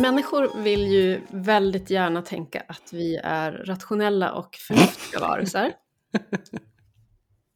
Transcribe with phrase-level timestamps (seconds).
[0.00, 5.72] Människor vill ju väldigt gärna tänka att vi är rationella och förnuftiga varelser.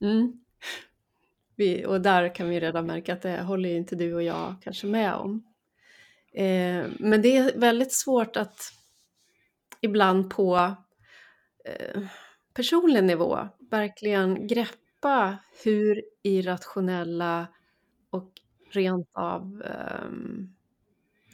[0.00, 0.32] Mm.
[1.56, 4.54] Vi, och där kan vi redan märka att det håller ju inte du och jag
[4.62, 5.44] kanske med om.
[6.32, 8.72] Eh, men det är väldigt svårt att
[9.80, 10.74] ibland på
[11.64, 12.02] eh,
[12.54, 17.46] personlig nivå verkligen greppa hur irrationella
[18.10, 18.32] och
[18.70, 20.10] rent av eh,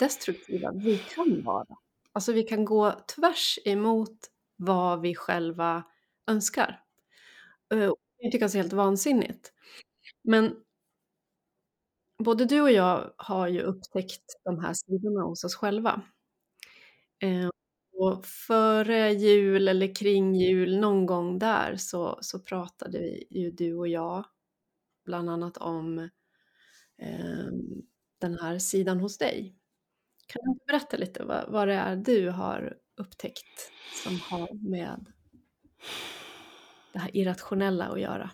[0.00, 1.77] destruktiva vi kan vara.
[2.12, 4.18] Alltså vi kan gå tvärs emot
[4.56, 5.82] vad vi själva
[6.26, 6.80] önskar.
[7.73, 9.52] Eh, det tycker jag tyckas helt vansinnigt.
[10.23, 10.56] Men
[12.24, 16.02] både du och jag har ju upptäckt de här sidorna hos oss själva.
[17.23, 17.48] Eh,
[17.92, 23.74] och före jul eller kring jul, någon gång där, så, så pratade vi, ju du
[23.74, 24.24] och jag
[25.04, 25.98] bland annat om
[26.98, 27.46] eh,
[28.20, 29.60] den här sidan hos dig.
[30.32, 33.73] Kan du berätta lite vad, vad det är du har upptäckt
[34.04, 35.06] som har med
[36.92, 38.30] det här irrationella att göra?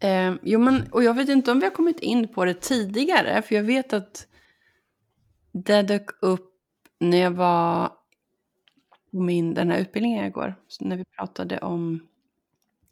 [0.00, 3.42] Eh, jo, men, och jag vet inte om vi har kommit in på det tidigare,
[3.42, 4.26] för jag vet att
[5.52, 6.52] det dök upp
[6.98, 7.88] när jag var
[9.10, 12.06] på min, den här utbildningen igår, när vi pratade om,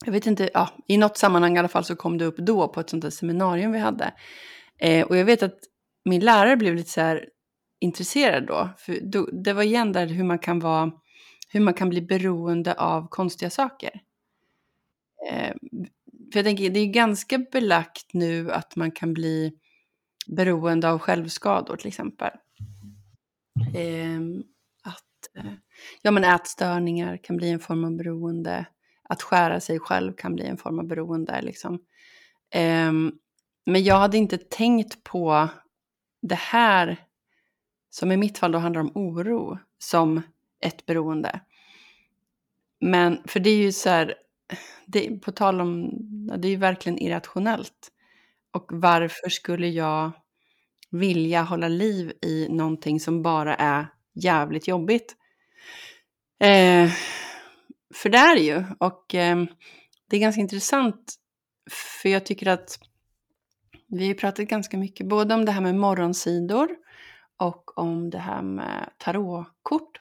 [0.05, 2.69] jag vet inte, ja, i något sammanhang i alla fall så kom det upp då
[2.69, 4.15] på ett sånt där seminarium vi hade.
[4.79, 5.59] Eh, och jag vet att
[6.05, 7.29] min lärare blev lite så här
[7.81, 10.93] intresserad då, för då, det var igen där hur man kan vara,
[11.49, 14.01] hur man kan bli beroende av konstiga saker.
[15.31, 15.55] Eh,
[16.33, 19.53] för jag tänker, det är ganska belagt nu att man kan bli
[20.27, 22.31] beroende av självskador till exempel.
[23.75, 24.21] Eh,
[24.83, 25.53] att, eh,
[26.03, 28.67] ja men ätstörningar kan bli en form av beroende.
[29.03, 31.43] Att skära sig själv kan bli en form av beroende.
[31.43, 31.75] Liksom.
[32.51, 32.93] Eh,
[33.67, 35.49] men jag hade inte tänkt på
[36.23, 36.97] det här,
[37.91, 40.23] som i mitt fall då handlar om oro, som
[40.61, 41.41] ett beroende.
[42.81, 44.15] Men för det är ju så här,
[44.87, 45.91] det, på tal om,
[46.39, 47.93] det är ju verkligen irrationellt.
[48.51, 50.11] Och varför skulle jag
[50.91, 55.17] vilja hålla liv i någonting som bara är jävligt jobbigt?
[56.41, 56.91] Eh,
[57.95, 58.65] för det är det ju.
[58.79, 59.45] Och eh,
[60.11, 61.15] det är ganska intressant.
[62.03, 62.79] För jag tycker att
[63.89, 66.69] vi har pratat ganska mycket både om det här med morgonsidor
[67.39, 70.01] och om det här med tarotkort.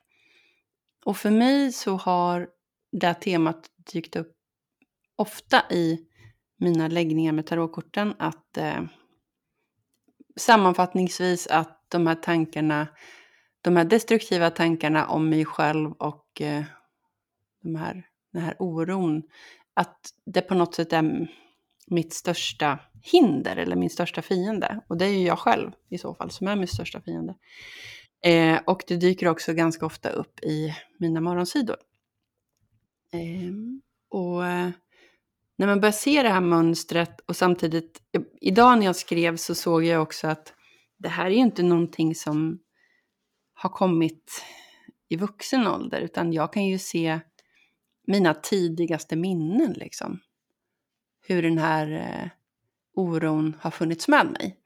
[1.06, 2.50] Och för mig så har
[2.92, 4.34] det här temat dykt upp
[5.16, 6.00] ofta i
[6.58, 8.84] mina läggningar med tarotkorten att eh,
[10.36, 12.88] sammanfattningsvis att de här tankarna,
[13.62, 16.64] de här destruktiva tankarna om mig själv och eh,
[17.64, 19.24] de här, den här oron,
[19.74, 21.28] att det på något sätt är
[21.88, 24.81] mitt största hinder eller min största fiende.
[24.88, 27.36] Och det är ju jag själv i så fall som är min största fiende.
[28.24, 31.78] Eh, och det dyker också ganska ofta upp i mina morgonsidor.
[33.14, 33.81] Ehm,
[34.14, 34.44] eh, och
[35.58, 39.56] när man börjar se det här mönstret och samtidigt, eh, idag när jag skrev så
[39.56, 40.53] såg jag också att
[40.97, 42.59] det här är ju inte någonting som
[43.53, 44.44] har kommit
[45.09, 47.20] i vuxen ålder, utan jag kan ju se
[48.08, 50.20] mina tidigaste minnen liksom.
[51.28, 52.30] Hur den här eh,
[52.96, 54.58] oron har funnits med mig.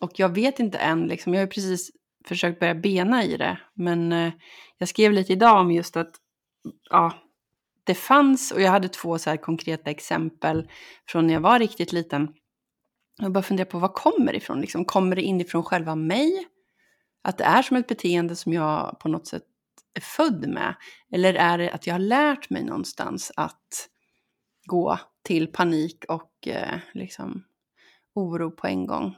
[0.00, 1.90] Och jag vet inte än, liksom, jag har ju precis
[2.24, 4.32] försökt börja bena i det, men eh,
[4.78, 6.14] jag skrev lite idag om just att
[6.90, 7.12] ja,
[7.84, 10.70] det fanns, och jag hade två så här konkreta exempel
[11.08, 12.28] från när jag var riktigt liten.
[13.18, 14.60] Jag bara funderar på vad kommer det ifrån?
[14.60, 16.46] Liksom, kommer det inifrån själva mig?
[17.22, 19.42] Att det är som ett beteende som jag på något sätt
[19.94, 20.74] är född med?
[21.12, 23.88] Eller är det att jag har lärt mig någonstans att
[24.66, 27.44] gå till panik och eh, liksom
[28.14, 29.16] oro på en gång?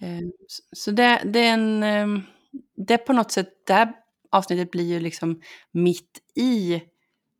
[0.00, 0.20] Eh,
[0.72, 1.82] så det, det, är en...
[1.82, 2.06] Eh,
[2.76, 3.92] det på något sätt, det här
[4.30, 5.42] avsnittet blir ju liksom
[5.72, 6.82] mitt i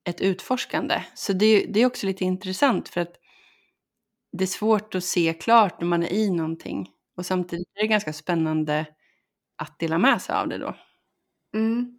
[0.05, 1.05] ett utforskande.
[1.15, 3.17] Så det, det är också lite intressant för att
[4.33, 6.91] det är svårt att se klart när man är i någonting.
[7.17, 8.87] Och samtidigt är det ganska spännande
[9.57, 10.77] att dela med sig av det då.
[11.55, 11.99] Mm.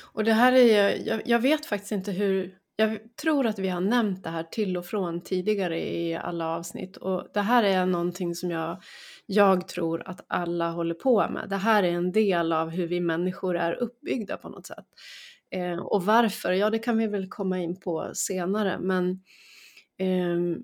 [0.00, 3.80] Och det här är jag, jag vet faktiskt inte hur, jag tror att vi har
[3.80, 8.34] nämnt det här till och från tidigare i alla avsnitt och det här är någonting
[8.34, 8.82] som jag,
[9.26, 11.48] jag tror att alla håller på med.
[11.48, 14.86] Det här är en del av hur vi människor är uppbyggda på något sätt.
[15.50, 16.52] Eh, och varför?
[16.52, 19.10] Ja, det kan vi väl komma in på senare, men
[19.98, 20.58] eh,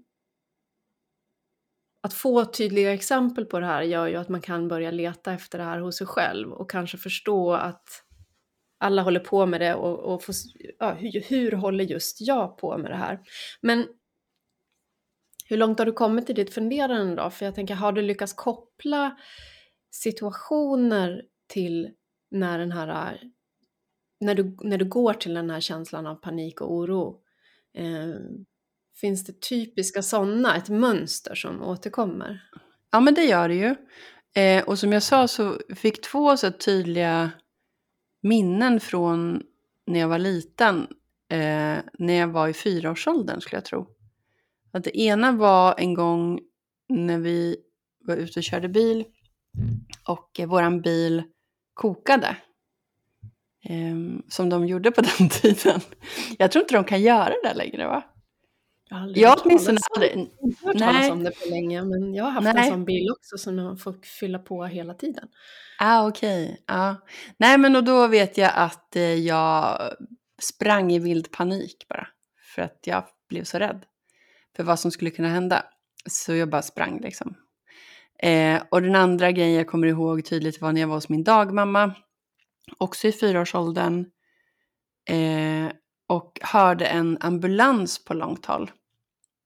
[2.02, 5.58] att få tydliga exempel på det här gör ju att man kan börja leta efter
[5.58, 8.05] det här hos sig själv och kanske förstå att
[8.79, 10.35] alla håller på med det och, och får,
[10.79, 13.21] ja, hur, hur håller just jag på med det här?
[13.61, 13.87] Men
[15.49, 17.31] hur långt har du kommit i ditt funderande då?
[17.31, 19.19] För jag tänker, har du lyckats koppla
[19.91, 21.91] situationer till
[22.31, 23.21] när den här
[24.21, 27.21] när du, när du går till den här känslan av panik och oro?
[27.75, 28.21] Eh,
[29.01, 32.43] finns det typiska sådana, ett mönster som återkommer?
[32.91, 33.75] Ja, men det gör det ju.
[34.43, 37.31] Eh, och som jag sa så fick två så tydliga
[38.20, 39.43] minnen från
[39.87, 40.87] när jag var liten,
[41.29, 43.87] eh, när jag var i fyraårsåldern skulle jag tro.
[44.73, 46.41] Att det ena var en gång
[46.88, 47.56] när vi
[48.05, 49.05] var ute och körde bil
[50.09, 51.23] och eh, våran bil
[51.75, 52.37] kokade.
[53.65, 53.97] Eh,
[54.29, 55.81] som de gjorde på den tiden.
[56.38, 58.03] Jag tror inte de kan göra det längre va?
[58.88, 60.29] Jag har aldrig Jag hört åtminstone talas aldrig...
[60.43, 62.64] inte hört talas om det på länge, men jag har haft Nej.
[62.67, 65.29] en sån bil också som man får fylla på hela tiden.
[65.79, 66.64] Ah, okej.
[66.67, 66.96] Ja.
[67.37, 69.81] Nej, men och då vet jag att eh, jag
[70.43, 72.08] sprang i vild panik bara.
[72.55, 73.85] För att jag blev så rädd
[74.56, 75.64] för vad som skulle kunna hända.
[76.06, 77.34] Så jag bara sprang liksom.
[78.23, 81.25] Eh, och den andra grejen jag kommer ihåg tydligt var när jag var hos min
[81.25, 81.94] dagmamma.
[82.79, 84.06] Också i fyraårsåldern.
[85.08, 85.73] Eh,
[86.08, 88.70] och hörde en ambulans på långt håll.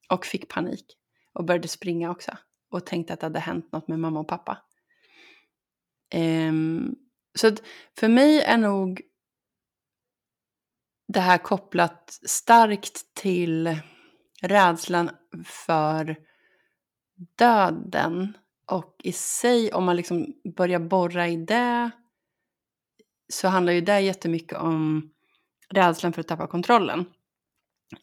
[0.09, 0.97] Och fick panik.
[1.33, 2.37] Och började springa också.
[2.69, 4.57] Och tänkte att det hade hänt något med mamma och pappa.
[6.15, 6.95] Um,
[7.35, 7.63] så att
[7.99, 9.01] för mig är nog
[11.07, 13.77] det här kopplat starkt till
[14.41, 15.09] rädslan
[15.45, 16.15] för
[17.37, 18.37] döden.
[18.65, 21.91] Och i sig, om man liksom börjar borra i det,
[23.33, 25.12] så handlar ju det jättemycket om
[25.73, 27.05] rädslan för att tappa kontrollen.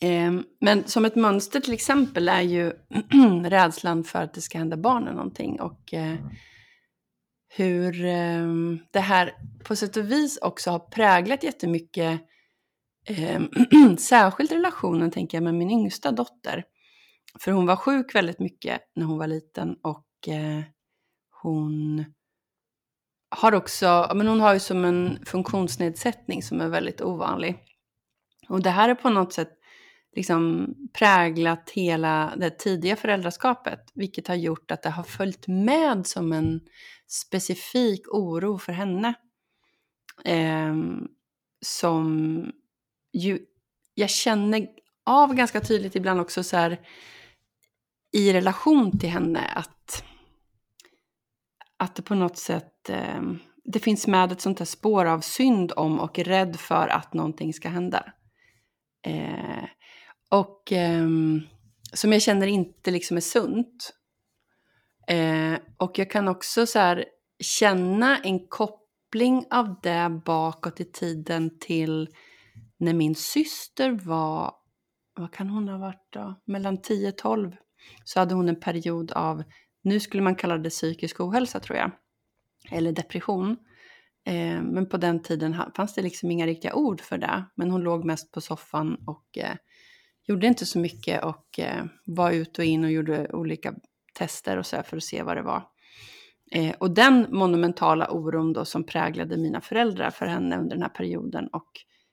[0.01, 2.73] Ehm, men som ett mönster till exempel är ju
[3.45, 5.61] rädslan för att det ska hända barnen någonting.
[5.61, 6.17] Och eh,
[7.49, 8.47] hur eh,
[8.93, 9.33] det här
[9.65, 12.21] på sätt och vis också har präglat jättemycket,
[13.09, 13.41] eh,
[13.99, 16.65] särskilt relationen tänker jag med min yngsta dotter.
[17.41, 20.63] För hon var sjuk väldigt mycket när hon var liten och eh,
[21.43, 22.05] hon
[23.31, 27.59] har också, men hon har ju som en funktionsnedsättning som är väldigt ovanlig.
[28.49, 29.51] Och det här är på något sätt
[30.17, 36.33] liksom präglat hela det tidiga föräldraskapet, vilket har gjort att det har följt med som
[36.33, 36.61] en
[37.09, 39.15] specifik oro för henne.
[40.25, 40.75] Eh,
[41.63, 42.45] som
[43.13, 43.39] ju
[43.95, 44.69] jag känner
[45.07, 46.81] av ganska tydligt ibland också så här
[48.13, 50.05] i relation till henne att,
[51.81, 53.23] att det på något sätt eh,
[53.65, 57.15] det finns med ett sånt här spår av synd om och är rädd för att
[57.15, 58.13] någonting ska hända.
[59.07, 59.65] Eh,
[60.31, 61.09] och eh,
[61.93, 63.93] som jag känner inte liksom är sunt.
[65.09, 67.05] Eh, och jag kan också så här
[67.39, 72.09] känna en koppling av det bakåt i tiden till
[72.79, 74.55] när min syster var,
[75.15, 77.57] vad kan hon ha varit då, mellan 10-12
[78.05, 79.43] så hade hon en period av,
[79.83, 81.91] nu skulle man kalla det psykisk ohälsa tror jag,
[82.71, 83.57] eller depression.
[84.27, 87.45] Eh, men på den tiden fanns det liksom inga riktiga ord för det.
[87.55, 89.57] Men hon låg mest på soffan och eh,
[90.27, 93.75] gjorde inte så mycket och eh, var ut och in och gjorde olika
[94.15, 95.63] tester och så för att se vad det var.
[96.53, 100.89] Eh, och den monumentala oron då som präglade mina föräldrar för henne under den här
[100.89, 101.71] perioden och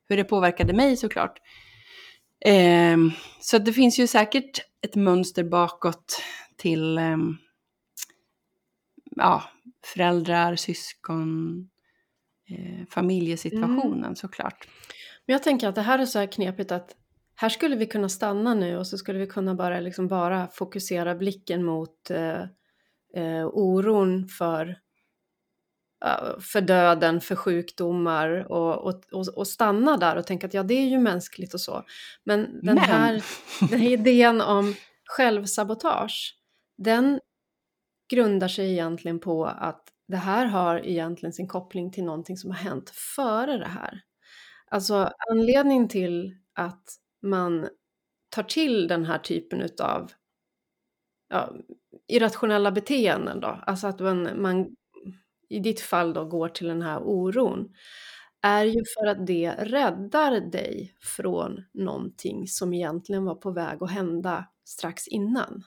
[0.09, 1.39] hur det påverkade mig såklart.
[2.45, 2.97] Eh,
[3.41, 6.21] så det finns ju säkert ett mönster bakåt
[6.57, 7.37] till ehm,
[9.17, 9.43] ja,
[9.85, 11.59] föräldrar, syskon,
[12.49, 14.67] eh, familjesituationen såklart.
[15.25, 16.95] Men jag tänker att det här är så här knepigt att
[17.35, 21.15] här skulle vi kunna stanna nu och så skulle vi kunna bara, liksom bara fokusera
[21.15, 22.41] blicken mot eh,
[23.15, 24.77] eh, oron för,
[26.53, 30.73] för döden, för sjukdomar och, och, och, och stanna där och tänka att ja, det
[30.73, 31.83] är ju mänskligt och så.
[32.23, 32.77] Men den Men.
[32.77, 33.23] här
[33.69, 36.35] den här idén om självsabotage,
[36.77, 37.19] den
[38.09, 42.57] grundar sig egentligen på att det här har egentligen sin koppling till någonting som har
[42.57, 44.01] hänt före det här.
[44.71, 46.83] Alltså anledningen till att
[47.21, 47.67] man
[48.29, 50.11] tar till den här typen utav
[51.29, 51.53] ja,
[52.07, 54.75] irrationella beteenden då, alltså att man, man
[55.49, 57.73] i ditt fall då går till den här oron,
[58.41, 63.91] är ju för att det räddar dig från någonting som egentligen var på väg att
[63.91, 65.63] hända strax innan.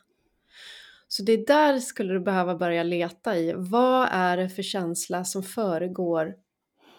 [1.12, 3.52] Så det är där skulle du behöva börja leta i.
[3.56, 6.34] Vad är det för känsla som föregår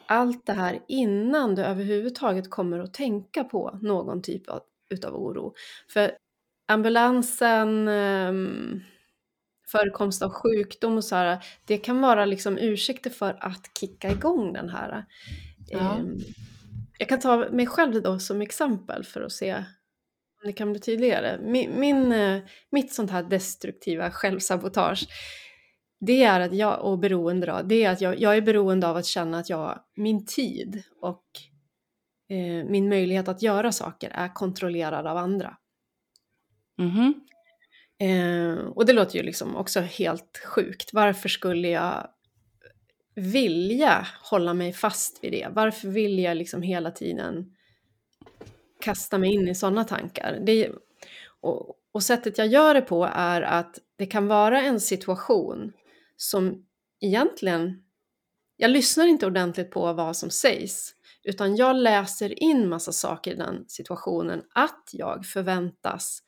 [0.06, 5.54] allt det här innan du överhuvudtaget kommer att tänka på någon typ av utav oro?
[5.94, 6.12] För
[6.68, 8.82] ambulansen, ehm,
[9.72, 14.54] förekomst av sjukdom och så här, det kan vara liksom ursäkter för att kicka igång
[14.54, 15.06] den här.
[15.70, 15.80] Ja.
[15.80, 16.18] Ehm,
[16.98, 19.64] jag kan ta mig själv då som exempel för att se
[20.44, 21.40] det kan bli tydligare.
[21.42, 25.08] Min, min, eh, mitt sånt här destruktiva självsabotage
[26.06, 28.98] det är att jag, och beroende då, det är att jag, jag är beroende av
[28.98, 31.24] att känna att jag, min tid och
[32.30, 35.58] eh, min möjlighet att göra saker är kontrollerad av andra.
[36.78, 37.14] Mhm.
[38.00, 40.94] Eh, och det låter ju liksom också helt sjukt.
[40.94, 42.08] Varför skulle jag
[43.16, 45.48] vilja hålla mig fast vid det?
[45.52, 47.56] Varför vill jag liksom hela tiden
[48.82, 50.40] kasta mig in i sådana tankar?
[50.46, 50.72] Det,
[51.42, 55.74] och, och sättet jag gör det på är att det kan vara en situation
[56.16, 56.66] som
[57.00, 57.84] egentligen,
[58.58, 63.36] jag lyssnar inte ordentligt på vad som sägs, utan jag läser in massa saker i
[63.36, 66.24] den situationen, att jag förväntas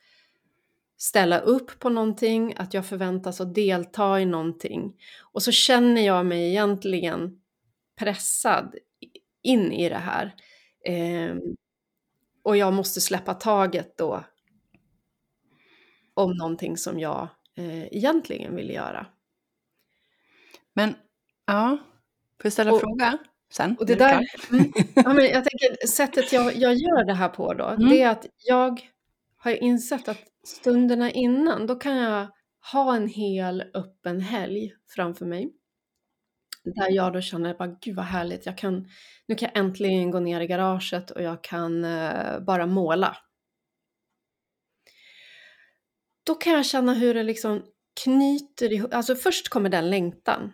[1.03, 4.93] ställa upp på någonting, att jag förväntas att delta i någonting.
[5.33, 7.41] Och så känner jag mig egentligen
[8.00, 8.75] pressad
[9.41, 10.36] in i det här.
[10.86, 11.36] Eh,
[12.43, 14.23] och jag måste släppa taget då
[16.13, 19.05] om någonting som jag eh, egentligen vill göra.
[20.73, 20.95] Men,
[21.45, 21.77] ja,
[22.38, 23.17] får jag ställa en Och- fråga
[23.53, 23.75] sen?
[23.79, 27.53] Och det där, mm, ja, men jag tänker sättet jag, jag gör det här på
[27.53, 27.89] då, Mm.
[27.89, 28.89] det är att jag
[29.38, 32.27] har insett att stunderna innan, då kan jag
[32.71, 35.53] ha en hel öppen helg framför mig.
[36.63, 38.88] Där jag då känner bara, gud vad härligt, jag kan,
[39.27, 43.17] nu kan jag äntligen gå ner i garaget och jag kan eh, bara måla.
[46.25, 47.63] Då kan jag känna hur det liksom
[48.03, 50.53] knyter ihop, alltså först kommer den längtan.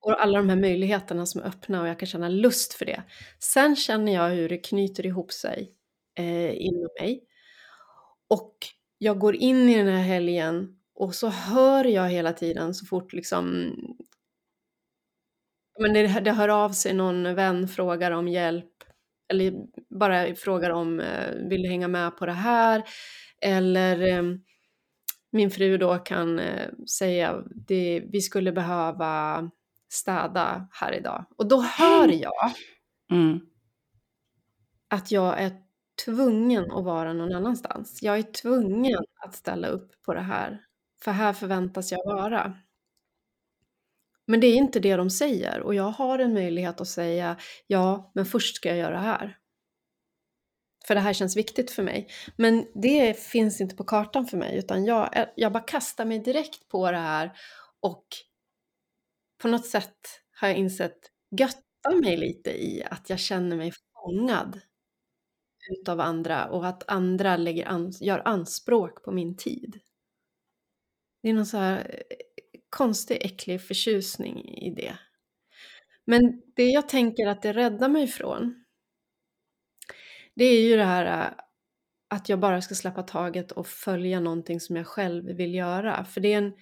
[0.00, 3.02] Och alla de här möjligheterna som är öppna och jag kan känna lust för det.
[3.38, 5.72] Sen känner jag hur det knyter ihop sig
[6.18, 7.24] eh, inom mig.
[8.28, 8.54] Och
[8.98, 13.12] jag går in i den här helgen och så hör jag hela tiden så fort
[13.12, 13.74] liksom
[15.78, 18.70] men det, det hör av sig någon vän, frågar om hjälp
[19.28, 19.52] eller
[19.98, 22.82] bara frågar om eh, vill du hänga med på det här?
[23.40, 24.22] Eller eh,
[25.32, 29.50] min fru då kan eh, säga det, vi skulle behöva
[29.88, 31.24] städa här idag.
[31.36, 32.52] Och då hör jag
[33.12, 33.40] Mm.
[34.88, 35.52] att jag är
[36.04, 38.02] tvungen att vara någon annanstans.
[38.02, 40.60] Jag är tvungen att ställa upp på det här.
[41.04, 42.54] För här förväntas jag vara.
[44.30, 48.10] Men det är inte det de säger och jag har en möjlighet att säga ja,
[48.14, 49.36] men först ska jag göra det här.
[50.86, 52.08] För det här känns viktigt för mig.
[52.36, 56.68] Men det finns inte på kartan för mig utan jag, jag bara kastar mig direkt
[56.68, 57.32] på det här
[57.80, 58.04] och
[59.42, 59.98] på något sätt
[60.40, 64.60] har jag insett götta mig lite i att jag känner mig fångad
[65.80, 69.80] utav andra och att andra lägger ans- gör anspråk på min tid.
[71.22, 72.02] Det är någon så här
[72.70, 74.98] konstig, äcklig förtjusning i det.
[76.04, 78.64] Men det jag tänker att det räddar mig från,
[80.34, 81.32] det är ju det här äh,
[82.10, 86.04] att jag bara ska släppa taget och följa någonting som jag själv vill göra.
[86.04, 86.52] För det är en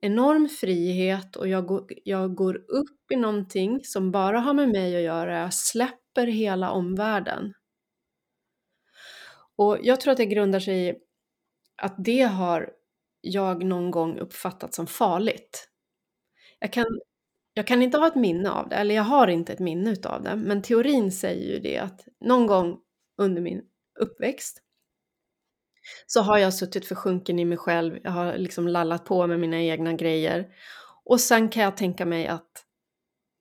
[0.00, 4.96] enorm frihet och jag går, jag går upp i någonting som bara har med mig
[4.96, 5.38] att göra.
[5.38, 7.54] Jag släpper hela omvärlden.
[9.56, 10.94] Och jag tror att det grundar sig i
[11.82, 12.70] att det har
[13.20, 15.68] jag någon gång uppfattat som farligt.
[16.58, 16.86] Jag kan,
[17.54, 20.22] jag kan inte ha ett minne av det, eller jag har inte ett minne utav
[20.22, 22.78] det, men teorin säger ju det att någon gång
[23.18, 23.62] under min
[24.00, 24.62] uppväxt
[26.06, 29.60] så har jag suttit försjunken i mig själv, jag har liksom lallat på med mina
[29.60, 30.48] egna grejer.
[31.04, 32.64] Och sen kan jag tänka mig att,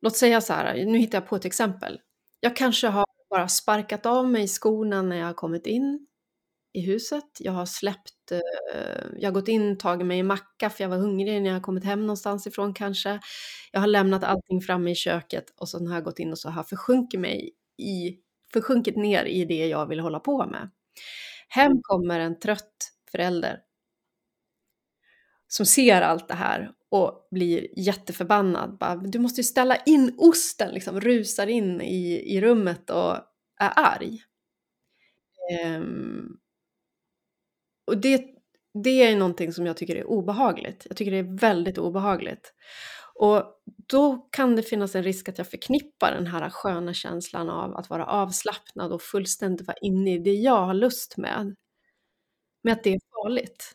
[0.02, 2.02] låt säga så här, nu hittar jag på ett exempel.
[2.40, 6.08] Jag kanske har bara sparkat av mig skorna när jag har kommit in
[6.74, 7.38] i huset.
[7.40, 10.98] Jag har släppt, Eh, jag har gått in, tagit mig en macka för jag var
[10.98, 13.20] hungrig när jag kommit hem någonstans ifrån kanske.
[13.72, 16.50] Jag har lämnat allting framme i köket och så har jag gått in och så
[16.50, 18.18] har jag försjunkit mig i,
[18.54, 20.70] försjunkit ner i det jag vill hålla på med.
[21.50, 23.60] Hem kommer en trött förälder
[25.48, 28.78] som ser allt det här och blir jätteförbannad.
[28.78, 33.16] Bara, du måste ju ställa in osten, liksom rusar in i, i rummet och
[33.60, 34.20] är arg.
[35.66, 36.38] Um,
[37.88, 38.26] och det,
[38.84, 40.86] det är någonting som jag tycker är obehagligt.
[40.90, 42.54] Jag tycker det är väldigt obehagligt.
[43.16, 43.44] Och
[43.88, 47.90] då kan det finnas en risk att jag förknippar den här sköna känslan av att
[47.90, 51.56] vara avslappnad och fullständigt vara inne i det jag har lust med.
[52.64, 53.74] Med att det är farligt.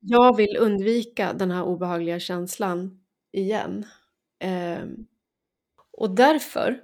[0.00, 3.86] Jag vill undvika den här obehagliga känslan igen.
[4.38, 5.06] Ehm,
[5.92, 6.80] och därför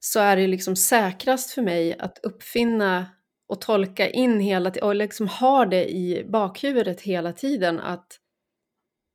[0.00, 3.06] så är det liksom säkrast för mig att uppfinna
[3.54, 8.20] och tolka in hela tiden och liksom ha det i bakhuvudet hela tiden att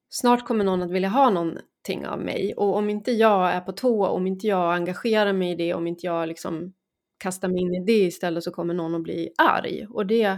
[0.09, 3.71] snart kommer någon att vilja ha någonting av mig och om inte jag är på
[3.71, 6.73] tå, om inte jag engagerar mig i det, om inte jag liksom
[7.17, 10.37] kastar mig in i det istället så kommer någon att bli arg och det,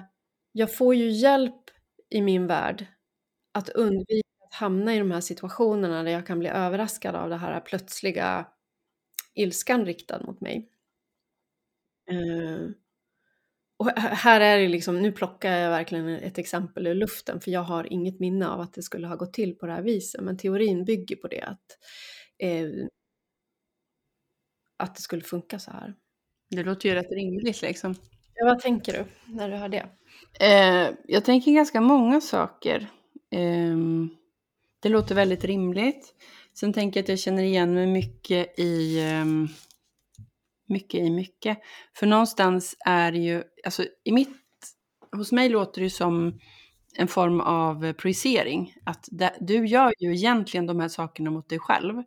[0.52, 1.62] jag får ju hjälp
[2.10, 2.86] i min värld
[3.54, 7.38] att undvika att hamna i de här situationerna där jag kan bli överraskad av det
[7.38, 8.48] här plötsliga
[9.36, 10.70] ilskan riktad mot mig.
[12.10, 12.81] Eh,
[13.82, 17.64] och här är det liksom, nu plockar jag verkligen ett exempel ur luften för jag
[17.64, 20.38] har inget minne av att det skulle ha gått till på det här viset men
[20.38, 21.78] teorin bygger på det att,
[22.40, 22.70] eh,
[24.78, 25.94] att det skulle funka så här.
[26.50, 27.96] Det låter ju rätt rimligt liksom.
[28.34, 29.90] Ja, vad tänker du när du hör det?
[30.40, 32.88] Eh, jag tänker ganska många saker.
[33.32, 33.78] Eh,
[34.80, 36.14] det låter väldigt rimligt.
[36.54, 39.26] Sen tänker jag att jag känner igen mig mycket i eh,
[40.72, 41.58] mycket i mycket.
[41.96, 44.38] För någonstans är ju, alltså i mitt,
[45.12, 46.40] hos mig låter det som
[46.98, 48.74] en form av projicering.
[48.84, 52.04] Att det, du gör ju egentligen de här sakerna mot dig själv.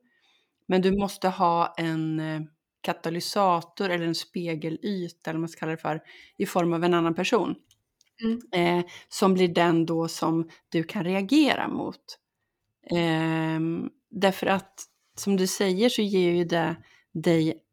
[0.67, 2.41] Men du måste ha en eh,
[2.81, 6.01] katalysator eller en spegelyta eller vad man ska kalla det för
[6.39, 7.55] i form av en annan person.
[8.23, 8.41] Mm.
[8.79, 12.19] Eh, som blir den då som du kan reagera mot.
[12.91, 13.61] Eh,
[14.11, 14.85] därför att
[15.17, 16.77] som du säger så ger ju det
[17.13, 17.64] dig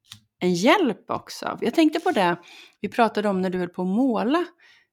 [0.41, 1.57] en hjälp också.
[1.62, 2.36] Jag tänkte på det
[2.81, 4.45] vi pratade om när du höll på att måla.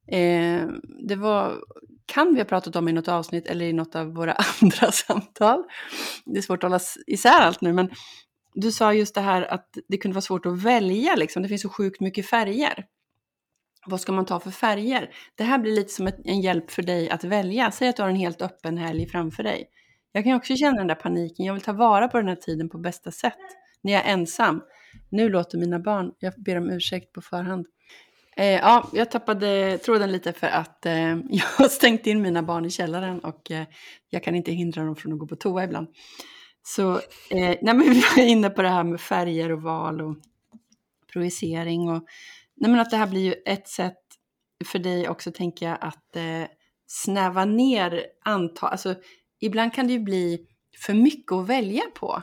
[0.09, 0.67] Eh,
[1.09, 1.59] det var,
[2.07, 5.64] kan vi ha pratat om i något avsnitt eller i något av våra andra samtal.
[6.25, 7.90] Det är svårt att hålla isär allt nu, men
[8.55, 11.43] du sa just det här att det kunde vara svårt att välja, liksom.
[11.43, 12.87] det finns så sjukt mycket färger.
[13.87, 15.11] Vad ska man ta för färger?
[15.35, 17.71] Det här blir lite som en hjälp för dig att välja.
[17.71, 19.69] Säg att du har en helt öppen helg framför dig.
[20.12, 21.47] Jag kan också känna den där paniken.
[21.47, 23.38] Jag vill ta vara på den här tiden på bästa sätt.
[23.83, 24.61] När jag är ensam.
[25.09, 27.67] Nu låter mina barn, jag ber om ursäkt på förhand.
[28.37, 30.93] Eh, ja, jag tappade tråden lite för att eh,
[31.31, 33.67] jag har stängt in mina barn i källaren och eh,
[34.11, 35.88] jag kan inte hindra dem från att gå på toa ibland.
[36.62, 36.95] Så
[37.31, 40.17] eh, nej, men vi var inne på det här med färger och val och
[41.12, 41.88] projicering.
[41.88, 42.05] Och,
[42.57, 43.99] nej, men att det här blir ju ett sätt
[44.64, 46.44] för dig också, tänker jag, att eh,
[46.87, 48.71] snäva ner antal.
[48.71, 48.94] Alltså,
[49.40, 50.47] ibland kan det ju bli
[50.87, 52.23] för mycket att välja på.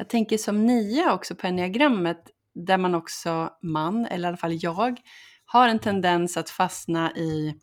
[0.00, 2.22] Jag tänker som nia också på enneagrammet,
[2.54, 5.00] där man också, man, eller i alla fall jag,
[5.44, 7.54] har en tendens att fastna i eh,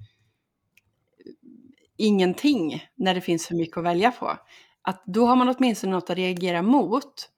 [1.98, 4.38] ingenting när det finns för mycket att välja på
[4.82, 7.30] att då har man åtminstone något att reagera mot.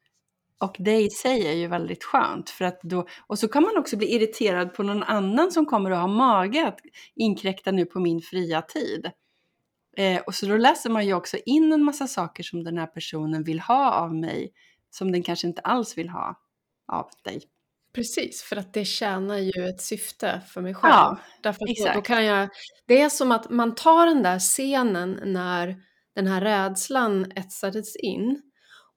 [0.58, 2.50] Och det i sig är ju väldigt skönt.
[2.50, 5.92] För att då, och så kan man också bli irriterad på någon annan som kommer
[5.92, 6.80] att ha mage att
[7.16, 9.12] inkräkta nu på min fria tid.
[9.98, 12.88] Eh, och så då läser man ju också in en massa saker som den här
[12.88, 14.54] personen vill ha av mig,
[14.90, 16.40] som den kanske inte alls vill ha
[16.92, 17.42] av dig.
[17.94, 20.94] Precis, för att det tjänar ju ett syfte för mig själv.
[20.94, 21.94] Ja, Därför att exakt.
[21.94, 22.50] Då, då kan jag,
[22.86, 25.76] det är som att man tar den där scenen när
[26.16, 28.42] den här rädslan etsades in.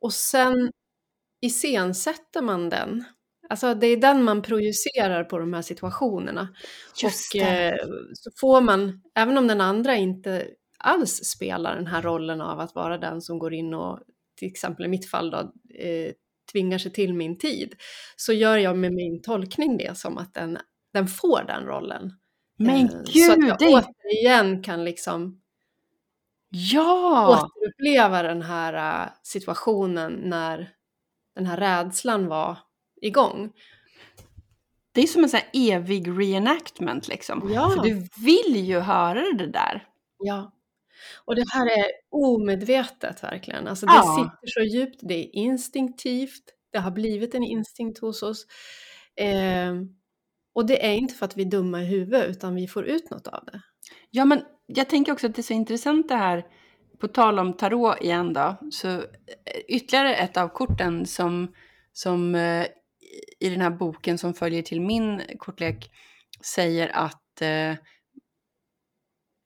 [0.00, 0.70] Och sen
[1.40, 3.04] iscensätter man den.
[3.48, 6.48] Alltså det är den man projicerar på de här situationerna.
[7.02, 10.46] Just och eh, så får man, även om den andra inte
[10.78, 14.00] alls spelar den här rollen av att vara den som går in och,
[14.42, 15.38] till exempel i mitt fall då,
[15.74, 16.12] eh,
[16.52, 17.74] tvingar sig till min tid,
[18.16, 20.58] så gör jag med min tolkning det som att den,
[20.92, 22.12] den får den rollen.
[22.58, 23.24] Men eh, gud!
[23.24, 23.66] Så att jag det...
[23.68, 25.40] återigen kan liksom
[26.48, 27.28] ja!
[27.28, 30.70] återuppleva den här äh, situationen när
[31.34, 32.58] den här rädslan var
[33.02, 33.52] igång.
[34.92, 37.50] Det är som en sån här evig reenactment liksom.
[37.54, 37.70] Ja.
[37.70, 39.86] För du vill ju höra det där.
[40.18, 40.52] Ja.
[41.24, 43.68] Och det här är omedvetet verkligen.
[43.68, 44.16] Alltså det ja.
[44.16, 48.46] sitter så djupt, det är instinktivt, det har blivit en instinkt hos oss.
[49.16, 49.74] Eh,
[50.54, 53.10] och det är inte för att vi är dumma i huvudet utan vi får ut
[53.10, 53.60] något av det.
[54.10, 56.46] Ja men jag tänker också att det är så intressant det här,
[57.00, 59.02] på tal om tarot igen då, så eh,
[59.68, 61.54] ytterligare ett av korten som,
[61.92, 62.66] som eh,
[63.40, 65.90] i den här boken som följer till min kortlek
[66.54, 67.74] säger att eh,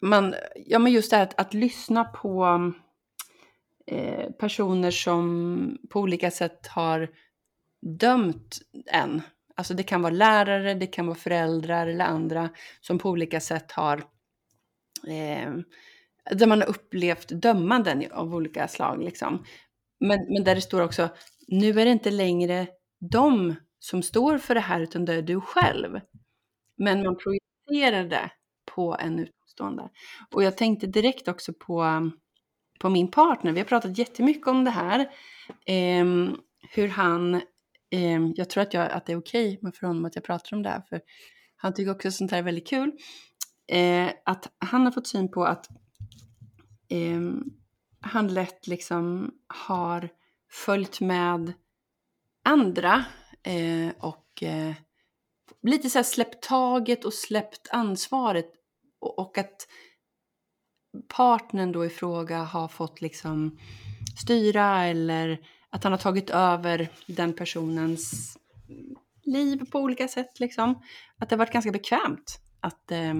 [0.03, 0.35] man,
[0.67, 2.73] ja men just det här att, att lyssna på
[3.87, 7.11] eh, personer som på olika sätt har
[7.83, 9.23] dömt en.
[9.55, 12.49] Alltså det kan vara lärare, det kan vara föräldrar eller andra
[12.81, 14.05] som på olika sätt har
[15.09, 15.53] eh,
[16.31, 19.05] där man har upplevt dömanden av olika slag.
[19.05, 19.45] Liksom.
[20.01, 21.09] Men, men där det står också,
[21.49, 22.67] nu är det inte längre
[23.11, 26.01] de som står för det här, utan det är du själv.
[26.77, 28.31] Men man projicerar det
[28.75, 29.27] på en
[29.57, 29.91] utomstående.
[30.31, 32.11] Och jag tänkte direkt också på,
[32.81, 35.01] på min partner, vi har pratat jättemycket om det här.
[35.67, 36.05] Eh,
[36.71, 37.35] hur han,
[37.91, 40.57] eh, jag tror att, jag, att det är okej okay för honom att jag pratar
[40.57, 41.01] om det här, för
[41.57, 42.93] han tycker också sånt här är väldigt kul
[43.73, 45.69] eh, att han har fått syn på att
[46.89, 47.21] eh,
[48.01, 50.09] han lätt liksom har
[50.51, 51.53] följt med
[52.45, 53.05] andra
[53.43, 54.75] eh, och eh,
[55.63, 58.53] lite så här släppt taget och släppt ansvaret
[59.01, 59.69] och, att
[61.09, 63.59] partnern då i fråga har fått liksom
[64.23, 65.39] styra eller
[65.71, 68.37] att han har tagit över den personens
[69.23, 70.41] liv på olika sätt.
[70.41, 70.83] Liksom.
[71.19, 73.15] Att det har varit ganska bekvämt att eh,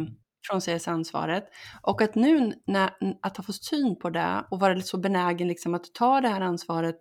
[0.47, 1.45] frånsäga sig ansvaret.
[1.83, 2.91] Och att nu när,
[3.23, 6.41] att ha fått syn på det och vara så benägen liksom, att ta det här
[6.41, 6.97] ansvaret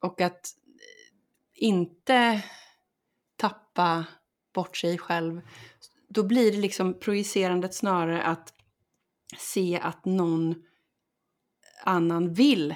[0.00, 0.40] och att
[1.54, 2.42] inte
[3.36, 4.04] tappa
[4.54, 5.40] bort sig själv,
[6.14, 8.54] då blir det liksom projicerandet snarare att
[9.38, 10.54] se att någon
[11.84, 12.74] annan vill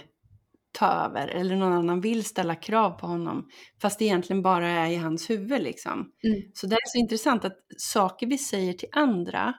[0.72, 3.48] ta över eller någon annan vill ställa krav på honom.
[3.80, 6.12] Fast det egentligen bara är i hans huvud liksom.
[6.24, 6.42] Mm.
[6.54, 9.54] Så det är så intressant att saker vi säger till andra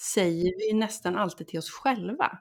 [0.00, 2.38] säger vi nästan alltid till oss själva.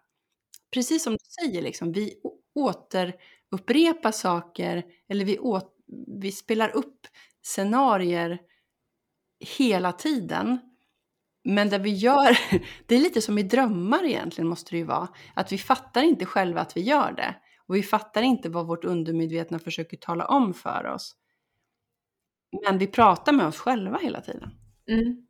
[0.74, 2.14] Precis som du säger, liksom, vi
[2.56, 5.76] återupprepar saker eller vi, åt,
[6.22, 7.08] vi spelar upp
[7.42, 8.40] scenarier
[9.58, 10.60] hela tiden.
[11.44, 12.38] Men det vi gör,
[12.86, 15.08] det är lite som i drömmar egentligen måste det ju vara.
[15.34, 17.36] Att vi fattar inte själva att vi gör det.
[17.68, 21.16] Och vi fattar inte vad vårt undermedvetna försöker tala om för oss.
[22.66, 24.50] Men vi pratar med oss själva hela tiden.
[24.90, 25.26] Mm.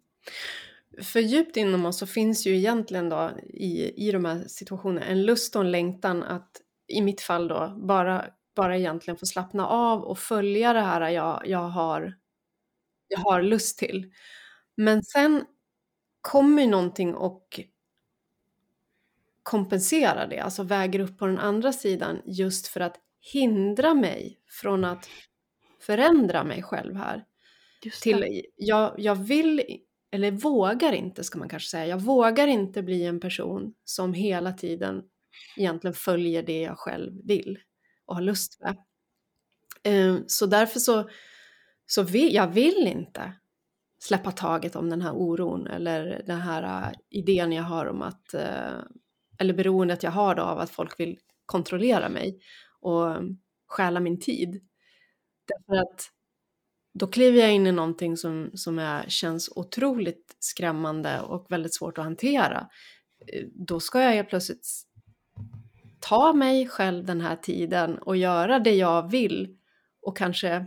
[1.02, 5.26] För djupt inom oss så finns ju egentligen då i, i de här situationerna en
[5.26, 10.04] lust och en längtan att i mitt fall då bara, bara egentligen få slappna av
[10.04, 12.14] och följa det här jag, jag, har,
[13.08, 14.12] jag har lust till.
[14.78, 15.46] Men sen
[16.24, 17.60] kommer någonting och
[19.44, 22.96] kompenserar det, alltså väger upp på den andra sidan just för att
[23.34, 25.10] hindra mig från att
[25.80, 27.26] förändra mig själv här.
[28.02, 29.64] Till, jag, jag vill,
[30.12, 34.54] eller vågar inte ska man kanske säga, jag vågar inte bli en person som hela
[34.54, 35.04] tiden
[35.58, 37.60] egentligen följer det jag själv vill
[38.06, 38.78] och har lust med.
[39.84, 41.10] Ehm, så därför så,
[41.86, 43.34] så vill, jag vill inte
[44.04, 48.34] släppa taget om den här oron eller den här äh, idén jag har om att
[48.34, 48.80] äh,
[49.38, 52.40] eller beroendet jag har då av att folk vill kontrollera mig
[52.80, 53.38] och ähm,
[53.68, 54.62] stjäla min tid.
[55.48, 56.10] Därför att
[56.94, 61.98] då kliver jag in i någonting som, som är, känns otroligt skrämmande och väldigt svårt
[61.98, 62.70] att hantera.
[63.28, 64.68] Äh, då ska jag helt plötsligt
[66.00, 69.58] ta mig själv den här tiden och göra det jag vill
[70.02, 70.66] och kanske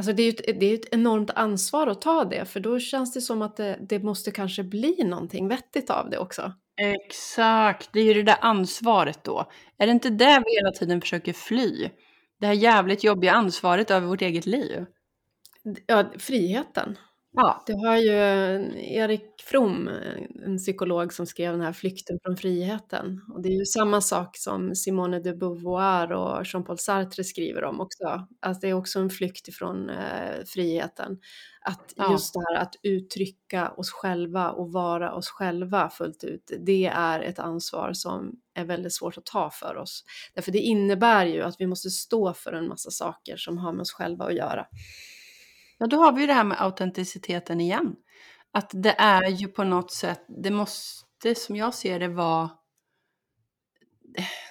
[0.00, 2.78] Alltså det är ju ett, det är ett enormt ansvar att ta det, för då
[2.78, 6.52] känns det som att det, det måste kanske bli någonting vettigt av det också.
[6.76, 9.50] Exakt, det är ju det där ansvaret då.
[9.78, 11.90] Är det inte det vi hela tiden försöker fly?
[12.40, 14.86] Det här jävligt jobbiga ansvaret över vårt eget liv.
[15.86, 16.98] Ja, friheten.
[17.32, 17.62] Ja.
[17.66, 18.12] Det har ju
[18.94, 19.88] Erik From,
[20.46, 23.20] en psykolog som skrev den här Flykten från friheten.
[23.34, 27.80] Och det är ju samma sak som Simone de Beauvoir och Jean-Paul Sartre skriver om
[27.80, 28.26] också.
[28.40, 31.18] Alltså det är också en flykt ifrån eh, friheten.
[31.60, 32.12] Att ja.
[32.12, 37.20] just det här att uttrycka oss själva och vara oss själva fullt ut, det är
[37.20, 40.04] ett ansvar som är väldigt svårt att ta för oss.
[40.34, 43.80] Därför det innebär ju att vi måste stå för en massa saker som har med
[43.80, 44.66] oss själva att göra.
[45.82, 47.96] Ja, då har vi ju det här med autenticiteten igen.
[48.52, 52.50] Att det är ju på något sätt, det måste som jag ser det vara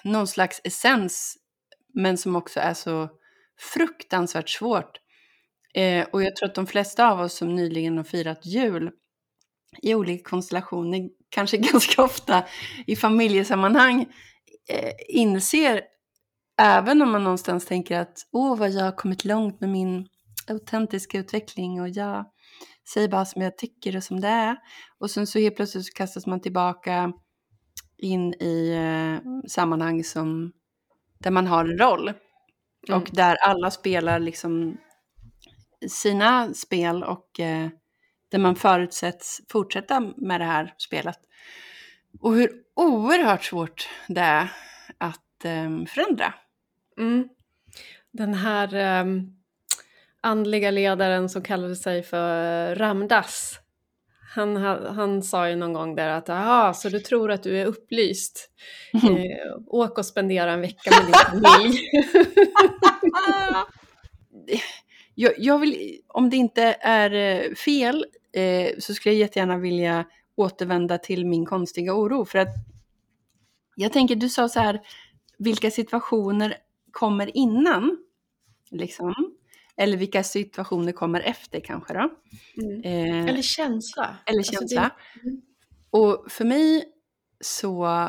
[0.04, 1.36] någon slags essens,
[1.94, 3.08] men som också är så
[3.74, 4.98] fruktansvärt svårt.
[5.74, 8.90] Eh, och jag tror att de flesta av oss som nyligen har firat jul
[9.82, 12.44] i olika konstellationer, kanske ganska ofta
[12.86, 14.00] i familjesammanhang,
[14.68, 15.82] eh, inser,
[16.60, 20.08] även om man någonstans tänker att åh vad jag har kommit långt med min
[20.46, 22.24] autentiska utveckling och jag
[22.94, 24.56] säger bara som jag tycker och som det är.
[24.98, 27.12] Och sen så helt plötsligt så kastas man tillbaka
[27.98, 30.52] in i eh, sammanhang som,
[31.18, 32.08] där man har en roll.
[32.88, 33.00] Mm.
[33.00, 34.76] Och där alla spelar liksom
[35.88, 37.68] sina spel och eh,
[38.28, 41.18] där man förutsätts fortsätta med det här spelet.
[42.20, 44.52] Och hur oerhört svårt det är
[44.98, 46.34] att eh, förändra.
[46.98, 47.28] Mm.
[48.12, 49.39] Den här um
[50.20, 53.60] andliga ledaren som kallade sig för Ramdas.
[54.34, 54.56] Han,
[54.96, 58.50] han sa ju någon gång där att aha, så du tror att du är upplyst.
[59.02, 59.16] Mm.
[59.16, 59.22] Eh,
[59.66, 61.80] åk och spendera en vecka med din familj.
[65.14, 70.04] jag, jag, vill, om det inte är eh, fel eh, så skulle jag jättegärna vilja
[70.36, 72.24] återvända till min konstiga oro.
[72.24, 72.54] För att
[73.74, 74.80] jag tänker, du sa så här,
[75.38, 76.56] vilka situationer
[76.92, 77.98] kommer innan?
[78.70, 79.14] Liksom.
[79.80, 82.10] Eller vilka situationer kommer efter kanske då.
[82.62, 82.82] Mm.
[82.82, 84.16] Eh, eller känsla.
[84.26, 84.80] Eller alltså, känsla.
[84.80, 85.28] Alltså det...
[85.28, 85.42] mm.
[85.90, 86.84] Och för mig
[87.40, 88.08] så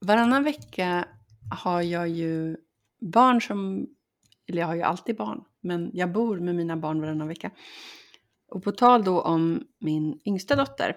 [0.00, 1.08] varannan vecka
[1.50, 2.56] har jag ju
[3.00, 3.86] barn som,
[4.48, 7.50] eller jag har ju alltid barn, men jag bor med mina barn varannan vecka.
[8.50, 10.96] Och på tal då om min yngsta dotter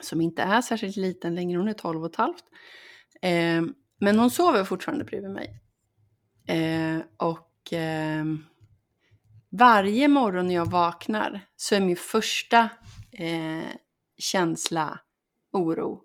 [0.00, 2.44] som inte är särskilt liten längre, hon är 12 och ett halvt.
[3.22, 3.62] Eh,
[4.00, 5.60] men hon sover fortfarande bredvid mig.
[6.48, 8.24] Eh, och eh,
[9.58, 12.68] varje morgon när jag vaknar så är min första
[13.12, 13.68] eh,
[14.18, 15.00] känsla
[15.52, 16.02] oro.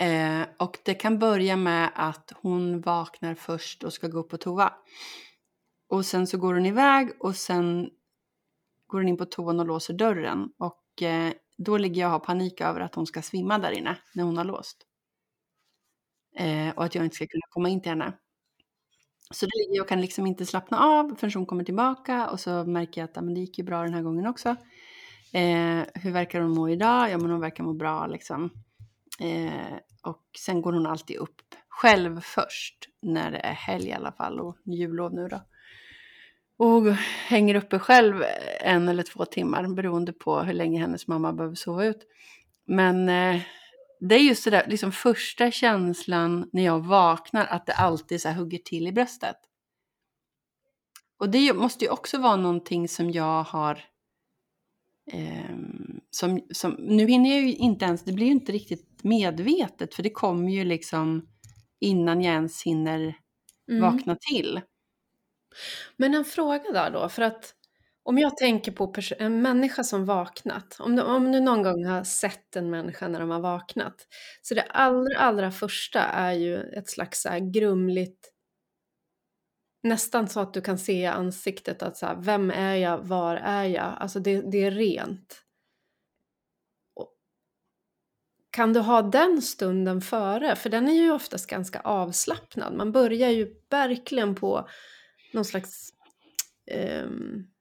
[0.00, 4.36] Eh, och det kan börja med att hon vaknar först och ska gå upp på
[4.36, 4.74] toa.
[5.88, 7.90] Och sen så går hon iväg och sen
[8.86, 10.52] går hon in på toan och låser dörren.
[10.58, 13.96] Och eh, då ligger jag och har panik över att hon ska svimma där inne
[14.14, 14.86] när hon har låst.
[16.36, 18.12] Eh, och att jag inte ska kunna komma in till henne.
[19.32, 22.40] Så då ligger jag och kan liksom inte slappna av förrän hon kommer tillbaka och
[22.40, 24.48] så märker jag att men det gick ju bra den här gången också.
[25.32, 27.10] Eh, hur verkar hon må idag?
[27.10, 28.50] Ja men hon verkar må bra liksom.
[29.20, 34.12] Eh, och sen går hon alltid upp själv först när det är helg i alla
[34.12, 35.40] fall och jullov nu då.
[36.56, 36.92] Och
[37.28, 38.22] hänger uppe själv
[38.60, 42.06] en eller två timmar beroende på hur länge hennes mamma behöver sova ut.
[42.64, 43.40] Men eh,
[44.08, 48.30] det är just det där, liksom första känslan när jag vaknar, att det alltid så
[48.30, 49.36] hugger till i bröstet.
[51.18, 53.84] Och det måste ju också vara någonting som jag har...
[55.12, 55.56] Eh,
[56.10, 60.02] som, som, nu hinner jag ju inte ens, det blir ju inte riktigt medvetet, för
[60.02, 61.28] det kommer ju liksom
[61.80, 63.18] innan jag ens hinner
[63.70, 63.82] mm.
[63.82, 64.60] vakna till.
[65.96, 67.54] Men en fråga där då, för att
[68.04, 72.04] om jag tänker på en människa som vaknat, om du, om du någon gång har
[72.04, 74.06] sett en människa när de har vaknat,
[74.42, 78.32] så det allra, allra första är ju ett slags så grumligt,
[79.82, 83.36] nästan så att du kan se i ansiktet att så här, vem är jag, var
[83.36, 83.96] är jag?
[83.98, 85.42] Alltså det, det är rent.
[88.52, 90.56] kan du ha den stunden före?
[90.56, 92.74] För den är ju oftast ganska avslappnad.
[92.74, 94.68] Man börjar ju verkligen på
[95.32, 95.92] någon slags
[97.04, 97.51] um,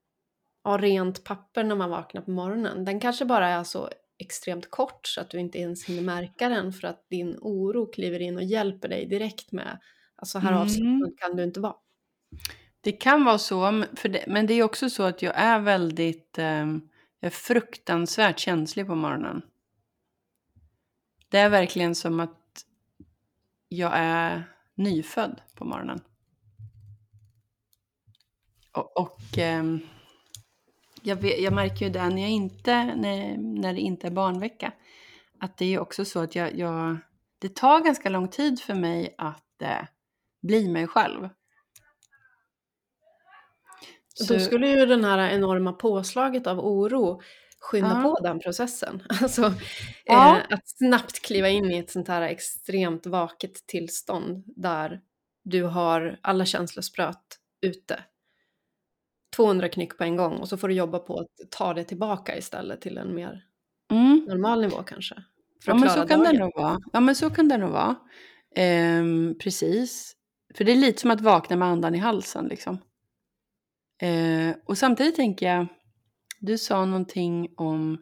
[0.63, 2.85] ja, rent papper när man vaknar på morgonen.
[2.85, 6.73] Den kanske bara är så extremt kort så att du inte ens hinner märka den
[6.73, 9.79] för att din oro kliver in och hjälper dig direkt med,
[10.15, 10.61] alltså här mm.
[10.61, 11.75] avslappnad kan du inte vara.
[12.81, 16.45] Det kan vara så, det, men det är också så att jag är väldigt, eh,
[16.45, 16.79] jag
[17.19, 19.41] är fruktansvärt känslig på morgonen.
[21.29, 22.65] Det är verkligen som att
[23.67, 24.43] jag är
[24.75, 26.01] nyfödd på morgonen.
[28.71, 29.63] Och, och eh,
[31.01, 34.71] jag, vet, jag, märker ju det när, jag inte, när, när det inte är barnvecka.
[35.39, 36.97] Att det är också så att jag, jag
[37.39, 39.85] det tar ganska lång tid för mig att eh,
[40.41, 41.29] bli mig själv.
[44.13, 44.33] Så...
[44.33, 47.21] Då skulle ju den här enorma påslaget av oro
[47.59, 48.01] skynda ja.
[48.01, 49.03] på den processen.
[49.21, 49.53] Alltså
[50.05, 50.37] ja.
[50.37, 55.01] eh, att snabbt kliva in i ett sånt här extremt vaket tillstånd där
[55.43, 58.03] du har alla känslospröt ute.
[59.35, 62.37] 200 knyck på en gång och så får du jobba på att ta det tillbaka
[62.37, 63.45] istället till en mer
[63.91, 64.25] mm.
[64.27, 65.15] normal nivå kanske.
[65.65, 66.79] ja men så kan det nog vara.
[66.93, 67.95] Ja men så kan det nog vara.
[68.55, 70.15] Ehm, precis.
[70.55, 72.77] För det är lite som att vakna med andan i halsen liksom.
[74.01, 75.67] Ehm, och samtidigt tänker jag,
[76.39, 77.97] du sa någonting om,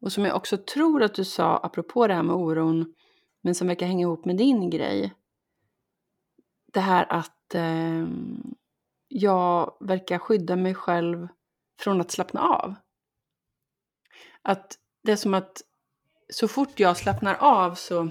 [0.00, 2.94] och som jag också tror att du sa apropå det här med oron,
[3.42, 5.12] men som verkar hänga ihop med din grej.
[6.72, 8.06] Det här att eh,
[9.16, 11.28] jag verkar skydda mig själv
[11.80, 12.74] från att slappna av.
[14.42, 15.62] Att det är som att
[16.32, 18.10] så fort jag slappnar av så,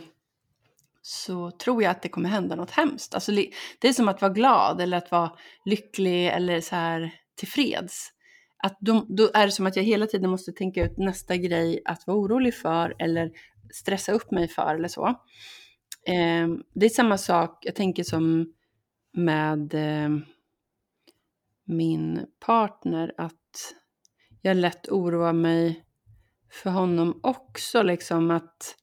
[1.01, 3.15] så tror jag att det kommer hända något hemskt.
[3.15, 3.31] Alltså,
[3.79, 5.31] det är som att vara glad eller att vara
[5.65, 8.09] lycklig eller så här tillfreds.
[8.57, 11.81] Att då, då är det som att jag hela tiden måste tänka ut nästa grej
[11.85, 13.31] att vara orolig för eller
[13.73, 15.07] stressa upp mig för eller så.
[16.07, 18.53] Eh, det är samma sak, jag tänker som
[19.13, 20.09] med eh,
[21.65, 23.73] min partner att
[24.41, 25.85] jag lätt oroar mig
[26.51, 27.83] för honom också.
[27.83, 28.75] Liksom att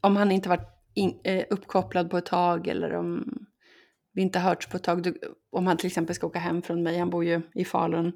[0.00, 3.38] om han inte varit in, eh, uppkopplad på ett tag eller om
[4.12, 5.16] vi inte hörts på ett tag,
[5.50, 8.12] om han till exempel ska åka hem från mig, han bor ju i Falun,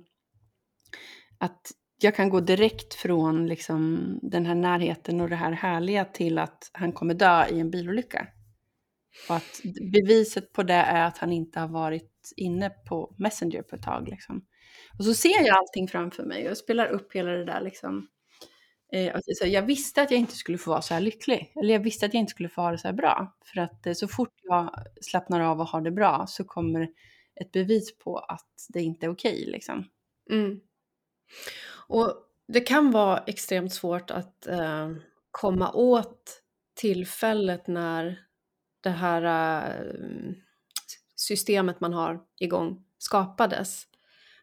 [1.38, 6.38] att jag kan gå direkt från liksom, den här närheten och det här härliga till
[6.38, 8.28] att han kommer dö i en bilolycka.
[9.28, 9.60] Och att
[9.92, 14.08] beviset på det är att han inte har varit inne på Messenger på ett tag.
[14.08, 14.46] Liksom.
[14.98, 17.60] Och så ser jag allting framför mig och spelar upp hela det där.
[17.60, 18.08] Liksom.
[18.92, 21.52] Eh, alltså, jag visste att jag inte skulle få vara så här lycklig.
[21.56, 23.36] Eller jag visste att jag inte skulle få ha det så här bra.
[23.44, 26.88] För att eh, så fort jag slappnar av och har det bra så kommer
[27.40, 29.40] ett bevis på att det inte är okej.
[29.40, 29.88] Okay, liksom.
[30.30, 30.60] Mm.
[31.88, 32.14] Och
[32.48, 34.90] det kan vara extremt svårt att eh,
[35.30, 36.42] komma åt
[36.74, 38.18] tillfället när
[38.80, 39.22] det här
[39.74, 40.32] eh,
[41.26, 43.82] systemet man har igång skapades.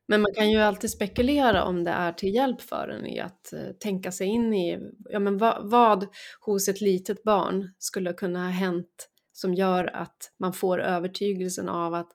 [0.07, 3.53] Men man kan ju alltid spekulera om det är till hjälp för en i att
[3.53, 6.07] eh, tänka sig in i ja, men vad, vad
[6.39, 11.93] hos ett litet barn skulle kunna ha hänt som gör att man får övertygelsen av
[11.93, 12.11] att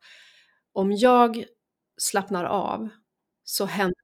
[0.72, 1.44] om jag
[1.98, 2.88] slappnar av
[3.44, 3.94] så händer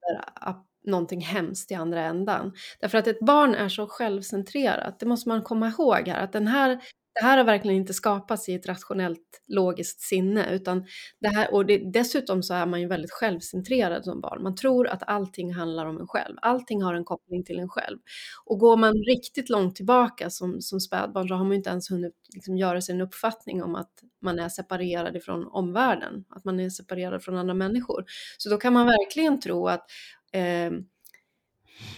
[0.84, 2.52] någonting hemskt i andra ändan.
[2.80, 6.46] Därför att ett barn är så självcentrerat, det måste man komma ihåg här, att den
[6.46, 6.80] här
[7.14, 10.84] det här har verkligen inte skapats i ett rationellt logiskt sinne utan
[11.20, 14.42] det här, och det, dessutom så är man ju väldigt självcentrerad som barn.
[14.42, 16.36] Man tror att allting handlar om en själv.
[16.42, 17.98] Allting har en koppling till en själv.
[18.44, 21.90] Och går man riktigt långt tillbaka som, som spädbarn så har man ju inte ens
[21.90, 23.92] hunnit liksom göra sig en uppfattning om att
[24.22, 28.04] man är separerad ifrån omvärlden, att man är separerad från andra människor.
[28.38, 29.84] Så då kan man verkligen tro att
[30.32, 30.70] eh,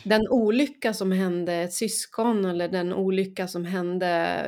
[0.04, 4.46] den olycka som hände ett syskon eller den olycka som hände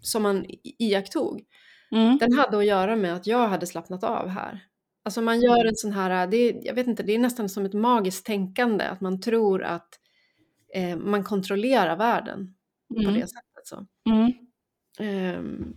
[0.00, 0.46] som man
[0.78, 1.44] iakttog,
[1.92, 2.18] mm.
[2.18, 4.64] den hade att göra med att jag hade slappnat av här.
[5.02, 7.64] Alltså man gör en sån här, det är, jag vet inte, det är nästan som
[7.64, 9.88] ett magiskt tänkande, att man tror att
[10.74, 12.54] eh, man kontrollerar världen
[12.94, 13.04] mm.
[13.04, 13.64] på det sättet.
[13.64, 13.86] Så.
[14.10, 14.32] Mm.
[15.38, 15.76] Um,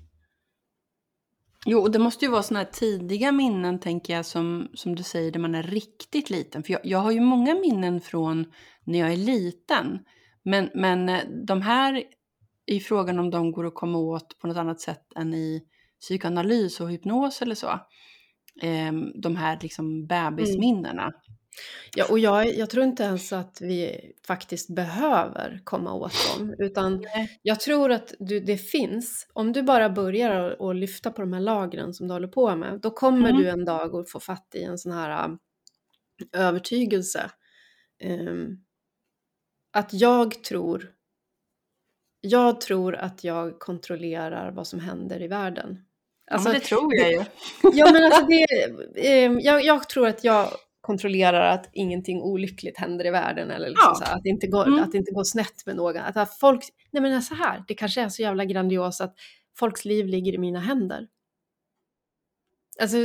[1.65, 5.03] Jo, och det måste ju vara sådana här tidiga minnen, tänker jag, som, som du
[5.03, 6.63] säger, där man är riktigt liten.
[6.63, 8.45] För jag, jag har ju många minnen från
[8.83, 9.99] när jag är liten.
[10.43, 12.03] Men, men eh, de här
[12.71, 15.63] i frågan om de går att komma åt på något annat sätt än i
[16.01, 17.67] psykoanalys och hypnos eller så.
[18.61, 21.03] Eh, de här liksom bebisminnena.
[21.03, 21.13] Mm.
[21.95, 27.05] Ja, och jag, jag, tror inte ens att vi faktiskt behöver komma åt dem, utan
[27.41, 29.27] jag tror att du, det finns.
[29.33, 32.79] Om du bara börjar att lyfta på de här lagren som du håller på med,
[32.81, 33.41] då kommer mm.
[33.41, 35.39] du en dag att få fatt i en sån här um,
[36.33, 37.31] övertygelse.
[38.03, 38.63] Um,
[39.73, 40.91] att jag tror
[42.21, 45.79] jag tror att jag kontrollerar vad som händer i världen.
[46.31, 47.23] Alltså, ja, det tror jag ju.
[47.73, 48.45] ja, men alltså det,
[48.95, 50.47] eh, jag, jag, tror att jag
[50.81, 54.05] kontrollerar att ingenting olyckligt händer i världen eller liksom ja.
[54.05, 54.83] här, att, det inte går, mm.
[54.83, 55.97] att inte går snett med någon.
[55.97, 59.15] Att, att folk, nej men så här, det kanske är så jävla grandios att
[59.57, 61.07] folks liv ligger i mina händer.
[62.81, 62.97] Alltså,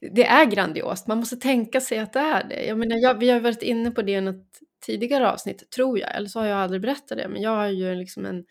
[0.00, 2.66] det är grandiost, man måste tänka sig att det är det.
[2.66, 6.16] Jag menar, jag, vi har varit inne på det i något tidigare avsnitt, tror jag,
[6.16, 8.44] eller så har jag aldrig berättat det, men jag har ju liksom en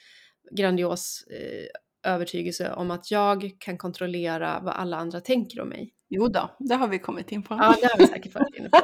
[0.51, 5.93] grandios eh, övertygelse om att jag kan kontrollera vad alla andra tänker om mig.
[6.09, 7.55] Jo då, det har vi kommit in på.
[7.55, 8.77] Ja, det har vi säkert varit inne på.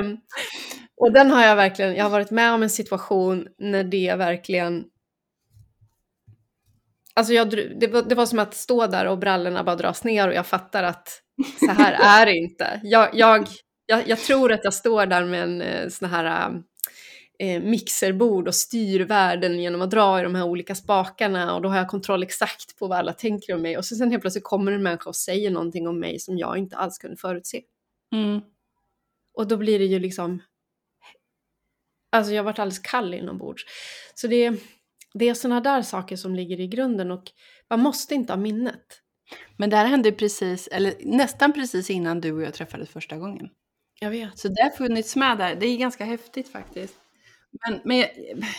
[0.00, 0.20] um,
[0.96, 4.84] och den har jag verkligen, jag har varit med om en situation när det verkligen
[7.14, 7.50] Alltså jag,
[7.80, 10.46] det, var, det var som att stå där och brallorna bara dras ner och jag
[10.46, 11.22] fattar att
[11.60, 12.80] så här är det inte.
[12.82, 13.48] Jag, jag,
[13.92, 16.62] jag, jag tror att jag står där med en eh, sån här
[17.38, 21.68] eh, mixerbord och styr världen genom att dra i de här olika spakarna och då
[21.68, 24.44] har jag kontroll exakt på vad alla tänker om mig och så sen helt plötsligt
[24.44, 27.62] kommer en människa och säger någonting om mig som jag inte alls kunde förutse.
[28.14, 28.40] Mm.
[29.34, 30.42] Och då blir det ju liksom,
[32.12, 33.64] alltså jag varit alldeles kall inombords.
[34.14, 34.52] Så det,
[35.14, 37.24] det är sådana där saker som ligger i grunden och
[37.70, 39.02] man måste inte ha minnet.
[39.56, 43.48] Men det här hände precis, eller nästan precis innan du och jag träffades första gången.
[44.02, 44.38] Jag vet.
[44.38, 45.56] Så det har funnits med där.
[45.56, 46.94] Det är ganska häftigt faktiskt.
[47.50, 48.08] Men, men jag,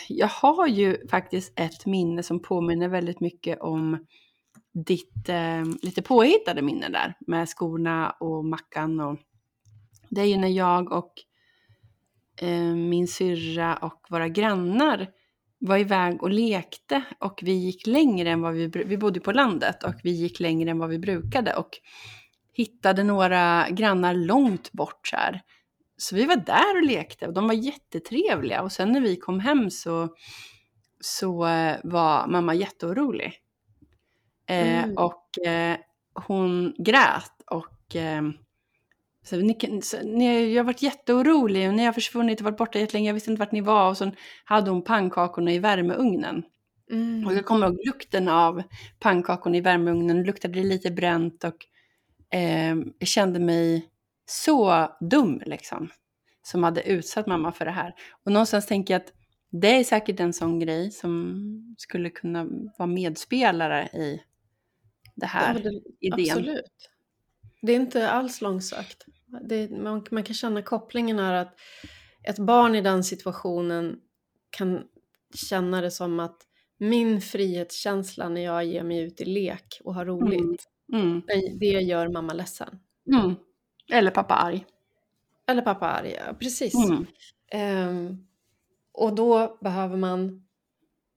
[0.08, 4.06] jag, har ju faktiskt ett minne som påminner väldigt mycket om
[4.72, 9.00] ditt eh, lite påhittade minne där med skorna och mackan.
[9.00, 9.18] Och,
[10.08, 11.12] det är ju när jag och
[12.40, 15.08] eh, min syrra och våra grannar
[15.58, 19.84] var iväg och lekte och vi gick längre än vad vi, vi bodde på landet
[19.84, 21.70] och vi gick längre än vad vi brukade och
[22.54, 25.42] hittade några grannar långt bort så här.
[25.96, 29.40] Så vi var där och lekte och de var jättetrevliga och sen när vi kom
[29.40, 30.08] hem så,
[31.00, 33.32] så eh, var mamma jätteorolig.
[34.46, 34.96] Eh, mm.
[34.96, 35.76] och eh,
[36.14, 38.22] hon grät och eh,
[39.24, 42.78] så, ni, så, ni, jag har varit jätteorolig och ni har försvunnit och varit borta
[42.78, 44.10] jättelänge, jag visste inte vart ni var och så
[44.44, 46.42] hade hon pannkakorna i värmeugnen.
[46.90, 47.26] Mm.
[47.26, 48.62] Och jag kommer ihåg lukten av
[49.00, 51.56] pannkakorna i värmeugnen, luktade det lite bränt och
[52.34, 53.90] eh, kände mig
[54.26, 55.90] så dum liksom.
[56.42, 57.94] Som hade utsatt mamma för det här.
[58.24, 59.12] Och någonstans tänker jag att
[59.50, 61.36] det är säkert en sån grej som
[61.78, 62.46] skulle kunna
[62.78, 64.22] vara medspelare i
[65.14, 66.38] det här ja, det, idén.
[66.38, 66.90] Absolut.
[67.62, 69.04] Det är inte alls långsökt.
[69.48, 71.54] Det, man, man kan känna kopplingen här att
[72.22, 73.96] ett barn i den situationen
[74.50, 74.82] kan
[75.34, 76.36] känna det som att
[76.78, 80.56] min frihetskänsla när jag ger mig ut i lek och har roligt, mm.
[80.92, 81.22] Mm.
[81.58, 82.80] Det, gör mamma ledsen.
[83.12, 83.34] Mm.
[83.92, 84.66] Eller pappa arg.
[85.46, 86.74] Eller pappa arg, ja, precis.
[87.54, 88.26] Um,
[88.92, 90.46] och då behöver man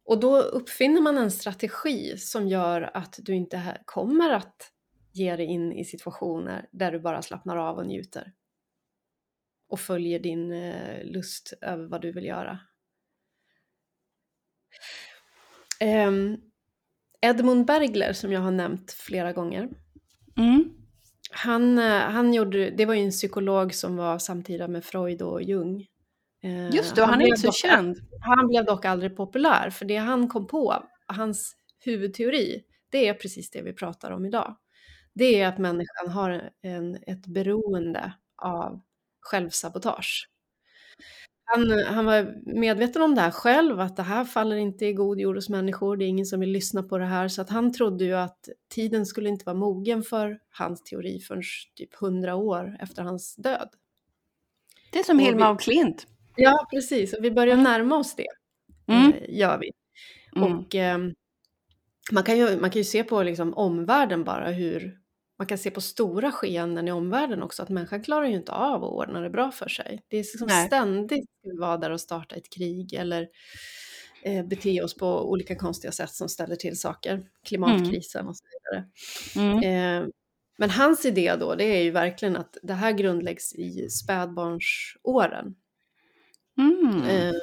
[0.08, 4.72] och då uppfinner man en strategi som gör att du inte kommer att
[5.12, 8.34] ge dig in i situationer där du bara slappnar av och njuter.
[9.70, 12.60] och följer din eh, lust över vad du vill göra.
[16.08, 16.47] Um,
[17.22, 19.70] Edmund Bergler som jag har nämnt flera gånger.
[20.38, 20.74] Mm.
[21.32, 25.44] Han, eh, han gjorde, det var ju en psykolog som var samtida med Freud och
[25.44, 25.88] Jung.
[26.44, 27.98] Eh, Just det, han, han är inte så känd.
[28.22, 31.56] Han blev dock aldrig populär, för det han kom på, hans
[31.86, 34.58] huvudteori, det är precis det vi pratar om idag.
[35.14, 38.82] Det är att människan har en, ett beroende av
[39.20, 40.30] självsabotage.
[41.50, 45.20] Han, han var medveten om det här själv, att det här faller inte i god
[45.20, 47.74] jord hos människor, det är ingen som vill lyssna på det här, så att han
[47.74, 51.44] trodde ju att tiden skulle inte vara mogen för hans teori förrän
[51.76, 53.70] typ hundra år efter hans död.
[54.92, 56.08] Det är som Hilma af Klint.
[56.36, 57.64] Ja, precis, och vi börjar mm.
[57.64, 58.28] närma oss det,
[58.88, 59.14] mm.
[59.14, 59.72] Eh, gör vi.
[60.36, 60.58] Mm.
[60.58, 60.98] Och eh,
[62.12, 64.98] man, kan ju, man kan ju se på liksom omvärlden bara hur
[65.38, 68.84] man kan se på stora skeenden i omvärlden också att människan klarar ju inte av
[68.84, 70.04] att ordna det bra för sig.
[70.08, 73.28] Det är liksom ständigt att vara där och starta ett krig eller
[74.24, 77.24] eh, bete oss på olika konstiga sätt som ställer till saker.
[77.44, 78.30] Klimatkrisen mm.
[78.30, 78.90] och så vidare.
[79.36, 80.04] Mm.
[80.04, 80.10] Eh,
[80.58, 85.56] men hans idé då, det är ju verkligen att det här grundläggs i spädbarnsåren.
[86.58, 87.04] Mm.
[87.04, 87.36] Eh,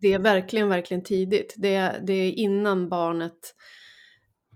[0.00, 1.54] det är verkligen, verkligen tidigt.
[1.56, 3.54] Det, det är innan barnet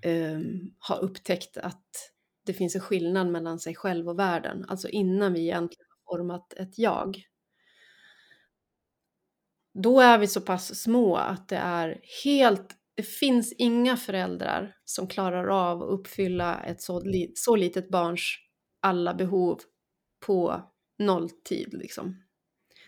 [0.02, 0.40] eh,
[0.78, 2.13] har upptäckt att
[2.46, 6.52] det finns en skillnad mellan sig själv och världen, alltså innan vi egentligen har format
[6.52, 7.24] ett jag.
[9.82, 15.08] Då är vi så pass små att det är helt, det finns inga föräldrar som
[15.08, 17.02] klarar av att uppfylla ett så,
[17.34, 18.38] så litet barns
[18.80, 19.60] alla behov
[20.26, 20.62] på
[20.98, 22.20] nolltid liksom.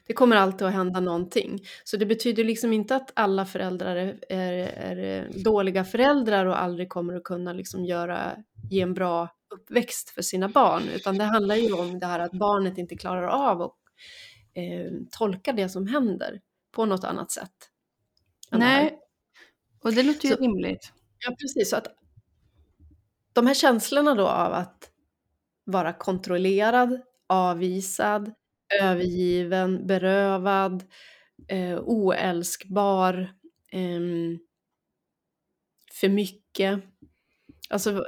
[0.06, 1.60] Det kommer alltid att hända någonting.
[1.84, 6.88] Så det betyder liksom inte att alla föräldrar är, är, är dåliga föräldrar och aldrig
[6.88, 8.36] kommer att kunna liksom göra,
[8.70, 12.32] ge en bra uppväxt för sina barn, utan det handlar ju om det här att
[12.32, 13.76] barnet inte klarar av att
[14.54, 16.40] eh, tolka det som händer
[16.70, 17.70] på något annat sätt.
[18.50, 18.98] Nej,
[19.80, 20.92] och det låter ju så, rimligt.
[21.18, 21.70] Ja, precis.
[21.70, 21.86] Så att
[23.32, 24.90] de här känslorna då av att
[25.64, 28.32] vara kontrollerad, avvisad,
[28.80, 30.84] övergiven, berövad,
[31.48, 33.14] eh, oälskbar,
[33.72, 34.00] eh,
[35.92, 36.80] för mycket.
[37.70, 38.04] Alltså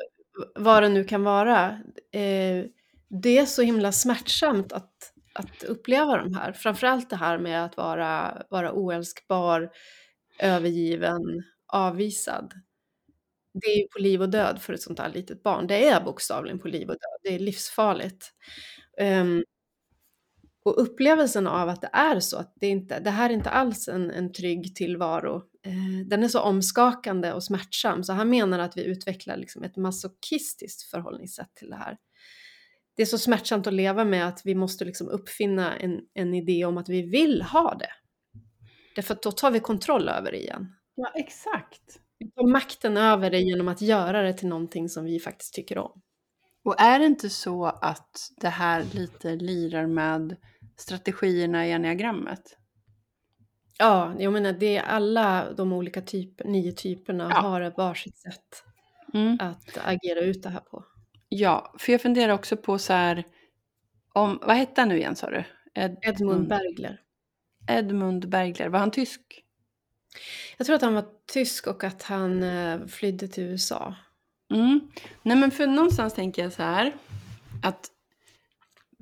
[0.55, 1.68] vad det nu kan vara.
[2.12, 2.64] Eh,
[3.11, 6.53] det är så himla smärtsamt att, att uppleva de här.
[6.53, 9.70] Framförallt det här med att vara, vara oälskbar,
[10.39, 11.22] övergiven,
[11.72, 12.53] avvisad.
[13.53, 15.66] Det är på liv och död för ett sånt här litet barn.
[15.66, 17.20] Det är bokstavligen på liv och död.
[17.22, 18.32] Det är livsfarligt.
[19.01, 19.45] Um,
[20.64, 23.89] och upplevelsen av att det är så, att det, inte, det här är inte alls
[23.89, 25.43] en, en trygg tillvaro,
[26.06, 28.04] den är så omskakande och smärtsam.
[28.04, 31.96] Så han menar att vi utvecklar liksom ett masochistiskt förhållningssätt till det här.
[32.96, 36.64] Det är så smärtsamt att leva med att vi måste liksom uppfinna en, en idé
[36.64, 37.90] om att vi vill ha det.
[38.94, 40.72] Därför att då tar vi kontroll över det igen.
[40.94, 42.00] Ja, exakt.
[42.18, 45.78] Vi tar makten över det genom att göra det till någonting som vi faktiskt tycker
[45.78, 46.02] om.
[46.64, 50.36] Och är det inte så att det här lite lirar med
[50.76, 52.56] strategierna i enneagrammet?
[53.78, 57.40] Ja, jag menar det är alla de olika typ, nio typerna ja.
[57.40, 58.64] har ett varsitt sätt
[59.14, 59.38] mm.
[59.40, 60.84] att agera ut det här på.
[61.28, 63.24] Ja, för jag funderar också på så här,
[64.12, 65.44] om, vad hette han nu igen sa du?
[65.74, 67.00] Ed, Edmund Bergler.
[67.68, 69.44] Edmund Bergler, var han tysk?
[70.56, 73.94] Jag tror att han var tysk och att han eh, flydde till USA.
[74.50, 74.80] Mm.
[75.22, 76.92] Nej men för någonstans tänker jag så här,
[77.62, 77.90] att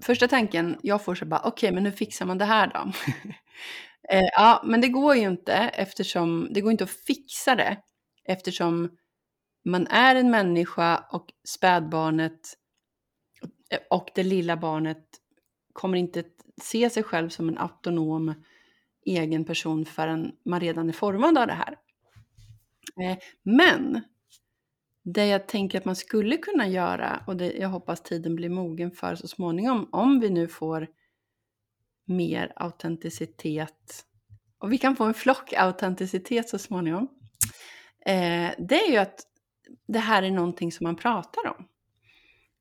[0.02, 2.92] första tanken jag får så bara, okej okay, men hur fixar man det här då?
[4.08, 7.76] eh, ja, men det går ju inte eftersom, det går inte att fixa det
[8.24, 8.96] eftersom
[9.64, 12.40] man är en människa och spädbarnet
[13.90, 15.06] och det lilla barnet
[15.72, 16.24] kommer inte
[16.62, 18.34] se sig själv som en autonom
[19.06, 21.78] egen person förrän man redan är formad av det här.
[23.00, 24.00] Eh, men
[25.02, 28.90] det jag tänker att man skulle kunna göra och det jag hoppas tiden blir mogen
[28.90, 30.88] för så småningom om vi nu får
[32.06, 34.04] mer autenticitet
[34.58, 37.08] och vi kan få en flock autenticitet så småningom.
[38.06, 39.20] Eh, det är ju att
[39.88, 41.68] det här är någonting som man pratar om.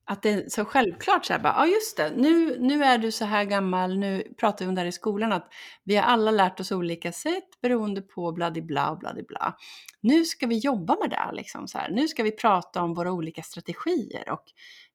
[0.08, 3.12] Att det är så självklart så här bara, ja just det, nu, nu är du
[3.12, 6.32] så här gammal, nu pratar vi om det här i skolan, att vi har alla
[6.32, 9.56] lärt oss olika sätt beroende på bladibla och bladibla.
[10.02, 11.90] Nu ska vi jobba med det liksom så här.
[11.90, 14.44] Nu ska vi prata om våra olika strategier och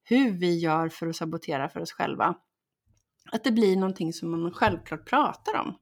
[0.05, 2.34] hur vi gör för att sabotera för oss själva.
[3.33, 5.78] Att det blir någonting som man självklart pratar om.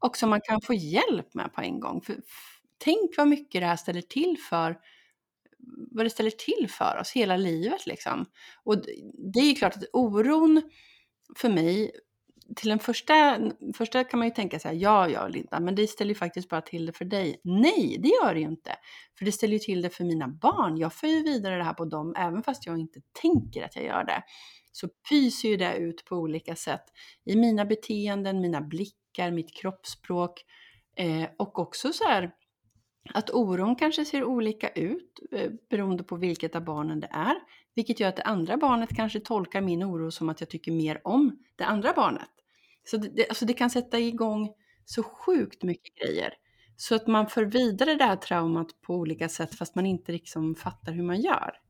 [0.00, 2.00] Och som man kan få hjälp med på en gång.
[2.00, 2.16] För,
[2.78, 4.78] tänk vad mycket det här ställer till för
[5.90, 8.26] vad det ställer till för oss hela livet liksom.
[8.64, 8.76] Och
[9.32, 10.62] det är ju klart att oron
[11.36, 11.90] för mig
[12.56, 13.38] till en första,
[13.76, 16.48] första kan man ju tänka så här, ja, ja Linda, men det ställer ju faktiskt
[16.48, 17.40] bara till det för dig.
[17.44, 18.76] Nej, det gör det ju inte.
[19.18, 20.76] För det ställer ju till det för mina barn.
[20.76, 23.84] Jag för ju vidare det här på dem, även fast jag inte tänker att jag
[23.84, 24.22] gör det.
[24.76, 26.84] Så pyser ju det ut på olika sätt
[27.24, 30.44] i mina beteenden, mina blickar, mitt kroppsspråk
[30.96, 32.30] eh, och också så här
[33.14, 37.34] att oron kanske ser olika ut eh, beroende på vilket av barnen det är.
[37.74, 41.00] Vilket gör att det andra barnet kanske tolkar min oro som att jag tycker mer
[41.04, 42.30] om det andra barnet.
[42.84, 44.54] Så det, alltså det kan sätta igång
[44.84, 46.34] så sjukt mycket grejer.
[46.76, 50.54] Så att man för vidare det här traumat på olika sätt fast man inte liksom
[50.54, 51.65] fattar hur man gör.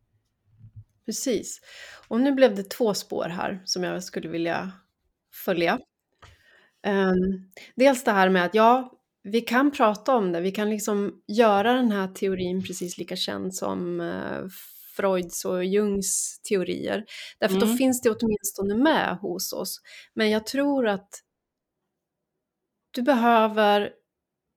[1.07, 1.61] Precis.
[2.09, 4.73] Och nu blev det två spår här som jag skulle vilja
[5.45, 5.79] följa.
[6.87, 8.93] Um, dels det här med att ja,
[9.23, 13.55] vi kan prata om det, vi kan liksom göra den här teorin precis lika känd
[13.55, 14.49] som uh,
[14.97, 17.05] Freuds och Jungs teorier.
[17.39, 17.69] Därför mm.
[17.69, 19.81] då finns det åtminstone med hos oss.
[20.15, 21.09] Men jag tror att
[22.91, 23.91] du behöver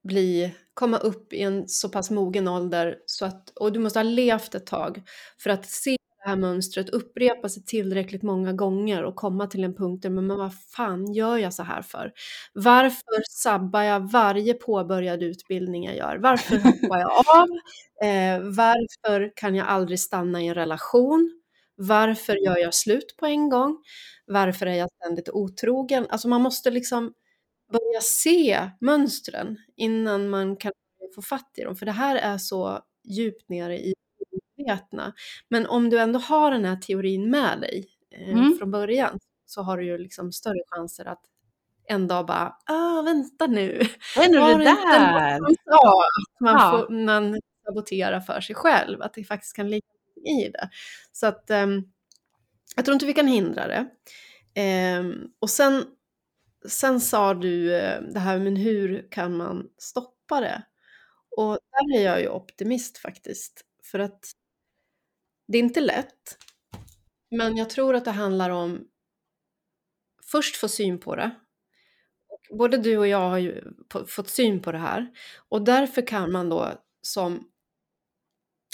[0.04, 4.04] bli, komma upp i en så pass mogen ålder så att, och du måste ha
[4.04, 5.04] levt ett tag
[5.38, 5.98] för att se
[6.30, 10.54] här mönstret upprepa sig tillräckligt många gånger och komma till en punkt där, men vad
[10.76, 12.12] fan gör jag så här för?
[12.54, 16.18] Varför sabbar jag varje påbörjad utbildning jag gör?
[16.18, 17.48] Varför hoppar jag av?
[18.04, 21.42] Eh, varför kan jag aldrig stanna i en relation?
[21.76, 23.78] Varför gör jag slut på en gång?
[24.28, 26.06] Varför är jag ständigt otrogen?
[26.10, 27.14] Alltså man måste liksom
[27.72, 30.72] börja se mönstren innan man kan
[31.16, 33.94] få fatt i dem, för det här är så djupt nere i
[34.70, 35.14] medvetna.
[35.50, 38.58] Men om du ändå har den här teorin med dig eh, mm.
[38.58, 41.22] från början så har du ju liksom större chanser att
[41.88, 43.82] en dag bara, ah, vänta nu.
[44.16, 45.40] Vad är det där?
[45.66, 46.72] Ja, att man, ja.
[46.72, 49.86] får, man saboterar för sig själv, att det faktiskt kan ligga
[50.26, 50.70] i det.
[51.12, 51.92] Så att um,
[52.76, 53.90] jag tror inte vi kan hindra det.
[55.00, 55.86] Um, och sen,
[56.68, 60.64] sen sa du uh, det här, men hur kan man stoppa det?
[61.38, 63.62] Och där är jag ju optimist faktiskt.
[63.92, 64.20] För att
[65.52, 66.38] det är inte lätt,
[67.32, 68.88] men jag tror att det handlar om
[70.32, 71.32] först få syn på det.
[72.58, 73.64] Både du och jag har ju
[74.08, 75.08] fått syn på det här
[75.50, 76.72] och därför kan man då
[77.02, 77.50] som,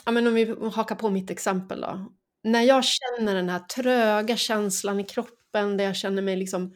[0.06, 2.12] ja men om vi hakar på mitt exempel då.
[2.44, 6.76] När jag känner den här tröga känslan i kroppen där jag känner mig liksom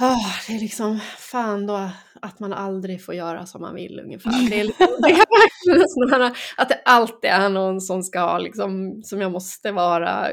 [0.00, 1.90] Oh, det är liksom fan då
[2.22, 4.50] att man aldrig får göra som man vill ungefär.
[4.50, 9.32] Det är, liksom, det är att det alltid är någon som ska liksom, som jag
[9.32, 10.28] måste vara,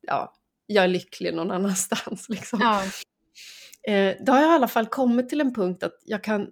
[0.00, 0.34] ja,
[0.66, 2.60] jag är lycklig någon annanstans liksom.
[2.62, 2.82] Ja.
[3.92, 6.46] Eh, då har jag i alla fall kommit till en punkt att jag kan,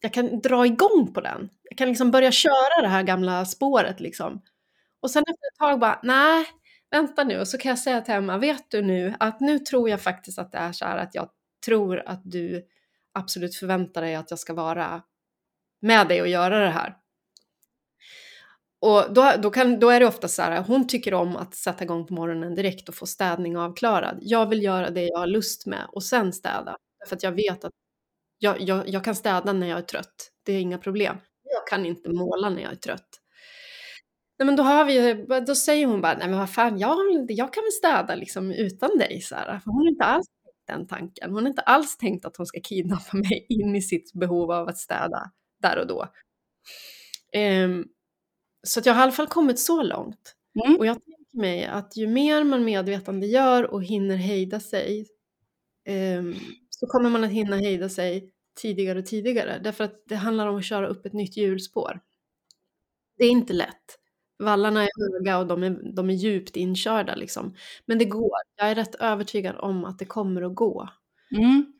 [0.00, 1.48] jag kan dra igång på den.
[1.62, 4.42] Jag kan liksom börja köra det här gamla spåret liksom.
[5.00, 6.46] Och sen efter ett tag bara, nej,
[6.90, 7.40] vänta nu.
[7.40, 10.38] Och så kan jag säga till Emma, vet du nu att nu tror jag faktiskt
[10.38, 11.28] att det är så här att jag
[11.64, 12.66] tror att du
[13.12, 15.02] absolut förväntar dig att jag ska vara
[15.80, 16.96] med dig och göra det här.
[18.80, 21.84] Och då, då, kan, då är det ofta så här, hon tycker om att sätta
[21.84, 24.18] igång på morgonen direkt och få städning avklarad.
[24.20, 26.76] Jag vill göra det jag har lust med och sen städa.
[27.08, 27.72] För att jag vet att
[28.38, 30.32] jag, jag, jag kan städa när jag är trött.
[30.44, 31.16] Det är inga problem.
[31.42, 33.08] Jag kan inte måla när jag är trött.
[34.38, 36.96] Nej, men då, har vi, då säger hon bara, nej men vad fan, jag,
[37.28, 39.20] jag kan väl städa liksom utan dig.
[39.20, 39.44] Så här.
[39.58, 40.26] För hon är inte alls
[40.68, 41.30] den tanken.
[41.30, 44.68] Hon har inte alls tänkt att hon ska kidnappa mig in i sitt behov av
[44.68, 45.30] att städa
[45.62, 46.06] där och då.
[47.64, 47.88] Um,
[48.66, 50.34] så jag har i alla fall kommit så långt.
[50.64, 50.78] Mm.
[50.78, 55.06] Och jag tänker mig att ju mer man medvetande gör och hinner hejda sig
[56.18, 56.34] um,
[56.70, 59.60] så kommer man att hinna hejda sig tidigare och tidigare.
[59.64, 62.00] Därför att det handlar om att köra upp ett nytt hjulspår.
[63.18, 63.98] Det är inte lätt.
[64.38, 67.54] Vallarna är höga och de är, de är djupt inkörda liksom.
[67.86, 68.38] Men det går.
[68.56, 70.88] Jag är rätt övertygad om att det kommer att gå.
[71.36, 71.72] Mm.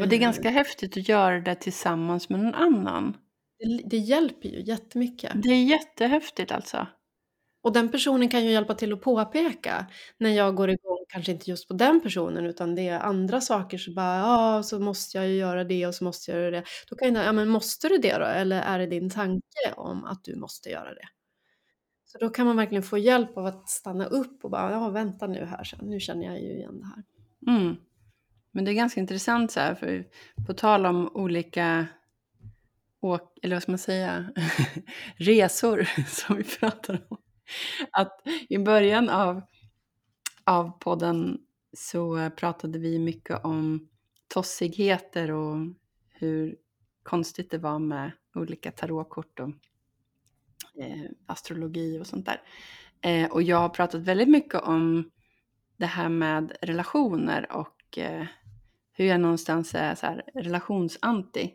[0.00, 3.16] Och det är ganska häftigt att göra det tillsammans med någon annan.
[3.58, 5.32] Det, det hjälper ju jättemycket.
[5.34, 6.86] Det är jättehäftigt alltså.
[7.62, 9.86] Och den personen kan ju hjälpa till att påpeka
[10.18, 13.78] när jag går igång, kanske inte just på den personen utan det är andra saker
[13.78, 16.64] så bara ja, så måste jag ju göra det och så måste jag göra det.
[16.90, 18.24] Då kan jag, ja men måste du det då?
[18.24, 21.08] Eller är det din tanke om att du måste göra det?
[22.12, 25.26] Så då kan man verkligen få hjälp av att stanna upp och bara, ja vänta
[25.26, 27.04] nu här, så nu känner jag ju igen det här.
[27.56, 27.76] Mm.
[28.50, 30.06] Men det är ganska intressant så här, för
[30.46, 31.86] på tal om olika
[33.00, 34.32] åk, eller vad ska man säga,
[35.16, 37.18] resor som vi pratar om.
[37.92, 39.42] Att i början av,
[40.44, 41.38] av podden
[41.72, 43.88] så pratade vi mycket om
[44.28, 45.56] tossigheter och
[46.08, 46.56] hur
[47.02, 49.50] konstigt det var med olika tarotkort och
[50.80, 52.42] eh, astrologi och sånt där.
[53.00, 55.10] Eh, och jag har pratat väldigt mycket om
[55.76, 58.26] det här med relationer och eh,
[58.92, 61.54] hur jag någonstans är så här, relationsanti.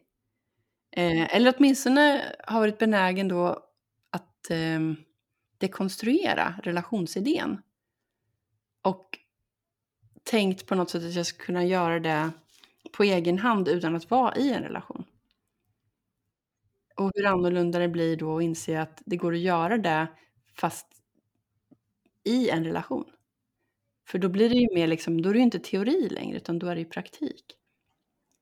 [0.91, 3.59] Eh, eller åtminstone har varit benägen då
[4.09, 4.79] att eh,
[5.57, 7.61] dekonstruera relationsidén.
[8.81, 9.19] Och
[10.23, 12.31] tänkt på något sätt att jag ska kunna göra det
[12.91, 15.05] på egen hand utan att vara i en relation.
[16.95, 20.07] Och hur annorlunda det blir då att inse att det går att göra det
[20.55, 20.87] fast
[22.23, 23.05] i en relation.
[24.07, 26.59] För då blir det ju mer liksom, då är det ju inte teori längre utan
[26.59, 27.43] då är det ju praktik.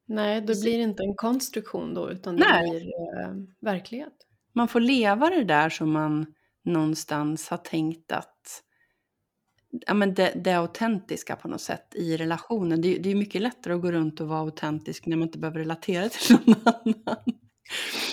[0.06, 2.70] Nej, då blir det inte en konstruktion då utan det Nej.
[2.70, 2.88] blir
[3.20, 4.14] eh, verklighet.
[4.54, 6.34] Man får leva det där som man
[6.64, 8.64] någonstans har tänkt att
[9.72, 12.82] ja, men det, det autentiska på något sätt i relationen.
[12.82, 15.60] Det, det är mycket lättare att gå runt och vara autentisk när man inte behöver
[15.60, 17.24] relatera till någon annan.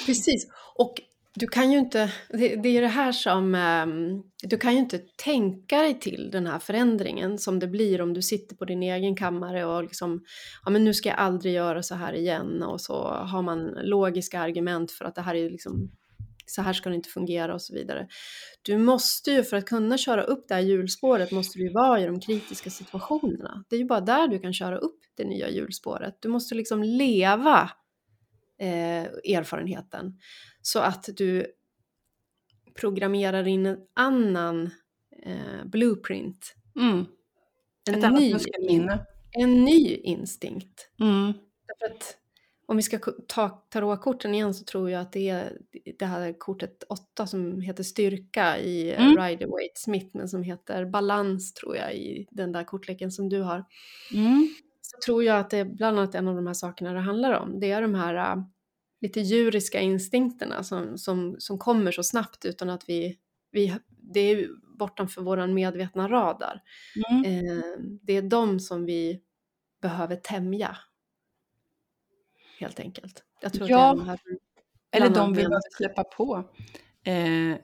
[0.09, 0.95] Precis, och
[1.35, 4.99] du kan ju inte, det, det är det här som, ehm, du kan ju inte
[4.99, 9.17] tänka dig till den här förändringen som det blir om du sitter på din egen
[9.17, 10.25] kammare och liksom,
[10.65, 14.41] ja men nu ska jag aldrig göra så här igen och så har man logiska
[14.41, 15.91] argument för att det här är liksom,
[16.47, 18.09] så här ska det inte fungera och så vidare.
[18.63, 22.01] Du måste ju, för att kunna köra upp det här hjulspåret, måste du ju vara
[22.01, 23.65] i de kritiska situationerna.
[23.69, 26.19] Det är ju bara där du kan köra upp det nya hjulspåret.
[26.21, 27.71] Du måste liksom leva
[28.59, 30.19] eh, erfarenheten.
[30.63, 31.47] Så att du
[32.75, 34.71] programmerar in en annan
[35.23, 36.55] eh, blueprint.
[36.81, 37.05] Mm.
[37.91, 39.07] En, Ett ny, muskelminne.
[39.33, 40.91] en ny instinkt.
[41.01, 41.33] Mm.
[41.67, 42.17] Därför att
[42.67, 42.99] om vi ska
[43.29, 45.59] ta tarotkorten igen så tror jag att det är
[45.99, 49.17] det här kortet 8 som heter styrka i Mm.
[49.17, 53.41] Rider Waite Smith men som heter balans tror jag i den där kortleken som du
[53.41, 53.65] har.
[54.15, 54.49] Mm.
[54.83, 57.33] Så tror jag att det är bland annat en av de här sakerna det handlar
[57.33, 57.61] om.
[57.61, 58.43] Det är de här äh,
[59.01, 63.19] lite djuriska instinkterna som, som, som kommer så snabbt utan att vi,
[63.51, 63.75] vi
[64.15, 64.49] det är
[64.79, 66.63] bortanför våran medvetna radar.
[67.11, 67.25] Mm.
[67.25, 67.63] Eh,
[68.03, 69.21] det är de som vi
[69.83, 70.77] behöver tämja.
[72.59, 73.25] Helt enkelt.
[73.41, 74.19] Jag tror Ja, att det är de här
[74.91, 75.51] Eller de menas.
[75.51, 76.45] man släppa på.
[77.05, 77.57] Eh,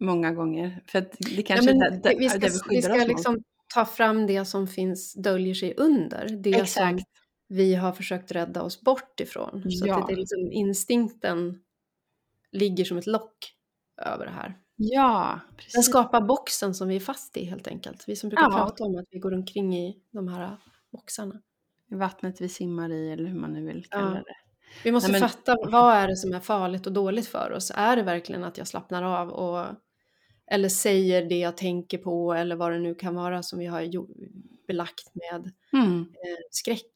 [0.00, 0.82] många gånger.
[0.86, 3.02] För det Ja, kanske men är det, det, vi ska, det vi vi skyddar ska
[3.02, 3.42] oss liksom
[3.74, 6.28] ta fram det som finns, döljer sig under.
[6.42, 7.04] Det som Exakt.
[7.48, 9.70] vi har försökt rädda oss bort ifrån.
[9.70, 9.96] Så att Ja.
[9.96, 11.58] det, det är liksom instinkten
[12.52, 13.52] ligger som ett lock
[14.02, 14.54] över det här.
[14.76, 15.86] Ja, Den precis.
[15.86, 18.04] skapar boxen som vi är fast i helt enkelt.
[18.06, 18.50] Vi som brukar Ja.
[18.50, 20.56] prata om att vi går omkring i de här
[20.92, 21.40] boxarna.
[21.90, 24.22] Vattnet vi simmar i eller hur man nu vill kalla Ja.
[24.22, 24.36] det.
[24.84, 27.72] Vi måste Nej, men- fatta vad är det som är farligt och dåligt för oss.
[27.74, 29.66] Är det verkligen att jag slappnar av och
[30.50, 34.06] eller säger det jag tänker på eller vad det nu kan vara som vi har
[34.66, 36.00] belagt med Mm.
[36.00, 36.90] eh, skräck?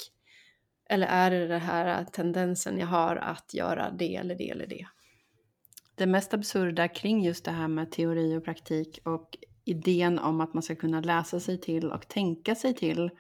[0.89, 4.87] Eller är det den här tendensen jag har att göra det eller det eller det?
[5.95, 10.55] Det mest absurda kring just det här med teori och praktik och idén om att
[10.55, 13.11] man ska kunna läsa sig till och tänka sig till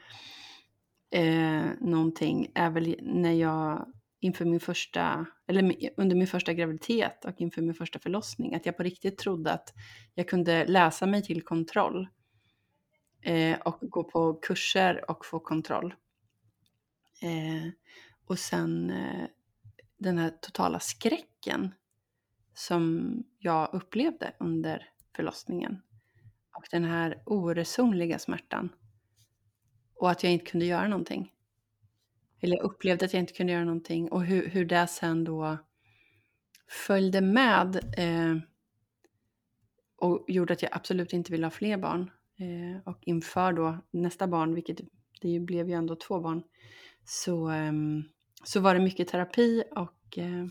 [1.11, 7.41] eh, någonting är väl när jag inför min första, eller under min första graviditet och
[7.41, 9.75] inför min första förlossning, att jag på riktigt trodde att
[10.15, 12.09] jag kunde läsa mig till kontroll
[13.23, 15.95] eh, och gå på kurser och få kontroll.
[17.23, 17.73] Eh,
[18.27, 19.27] och sen eh,
[19.99, 21.75] den här totala skräcken
[22.55, 25.83] som jag upplevde under förlossningen.
[26.57, 28.69] Och den här oresonliga smärtan.
[29.95, 31.33] Och att jag inte kunde göra någonting.
[32.41, 34.09] Eller jag upplevde att jag inte kunde göra någonting.
[34.09, 35.59] Och hur, hur det sen då
[36.87, 37.77] följde med.
[37.97, 38.37] Eh,
[39.97, 42.11] och gjorde att jag absolut inte ville ha fler barn.
[42.39, 44.81] Eh, och inför då nästa barn, vilket
[45.21, 46.43] det ju blev ju ändå två barn.
[47.05, 47.73] Så, eh,
[48.45, 50.47] så var det mycket terapi och eh,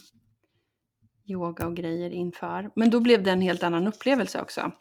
[1.26, 2.72] yoga och grejer inför.
[2.76, 4.72] Men då blev det en helt annan upplevelse också.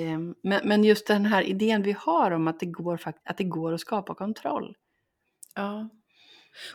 [0.00, 3.44] Ehm, men, men just den här idén vi har om att det, går, att det
[3.44, 4.76] går att skapa kontroll.
[5.54, 5.88] Ja.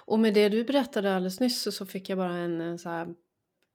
[0.05, 2.77] Och med det du berättade alldeles nyss så- fick jag bara en, en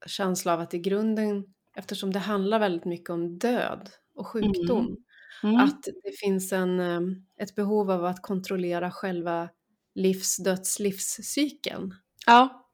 [0.07, 1.45] känsla av att i grunden,
[1.77, 4.97] eftersom det handlar väldigt mycket om död och sjukdom,
[5.43, 5.57] Mm.
[5.57, 7.01] att det finns en, eh,
[7.41, 9.49] ett behov av att kontrollera själva
[9.95, 11.95] livs-döds-livscykeln.
[12.27, 12.69] Ja,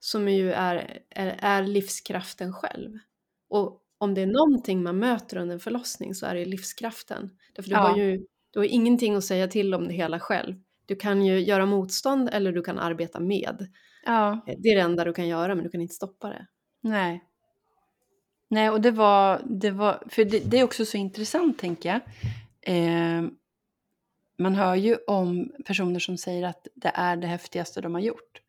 [0.00, 2.98] som ju är, är, är livskraften själv.
[3.48, 7.30] Och om det är någonting man möter under en förlossning så är det livskraften.
[7.54, 7.80] Därför du, Ja.
[7.88, 10.54] har ju, du har ingenting att säga till om det hela själv.
[10.86, 13.68] Du kan ju göra motstånd eller du kan arbeta med.
[14.06, 14.44] ja.
[14.46, 16.46] Det är det enda du kan göra men du kan inte stoppa det.
[16.80, 17.24] Nej.
[18.48, 22.00] Nej, och det var, det var för det, det är också så intressant tänker jag.
[22.76, 23.22] Eh,
[24.38, 28.40] man hör ju om personer som säger att det är det häftigaste de har gjort.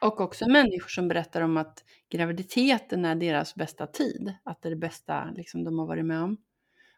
[0.00, 4.34] Och också människor som berättar om att graviditeten är deras bästa tid.
[4.44, 6.36] Att det är det bästa liksom, de har varit med om.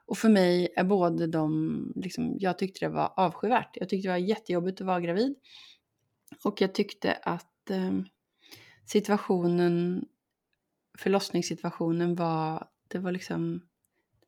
[0.08, 3.76] Och för mig är både de, liksom, jag tyckte det var avskyvärt.
[3.76, 5.34] Jag tyckte det var jättejobbigt att vara gravid.
[6.44, 7.92] Och jag tyckte att eh,
[8.86, 10.04] situationen,
[10.98, 13.60] förlossningssituationen var, det var liksom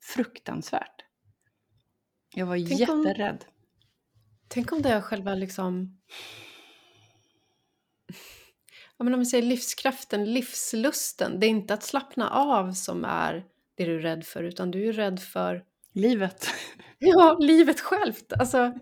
[0.01, 1.05] fruktansvärt.
[2.35, 3.45] Jag var tänk jätterädd.
[3.49, 3.55] Om,
[4.49, 5.99] tänk om det är själva liksom
[8.97, 11.41] ja, men om vi säger livskraften, livslusten.
[11.41, 14.89] Det är inte att slappna av som är det du är rädd för, utan du
[14.89, 15.70] är rädd för...
[15.95, 16.49] Livet.
[17.03, 18.33] Ja, livet självt.
[18.39, 18.73] Alltså,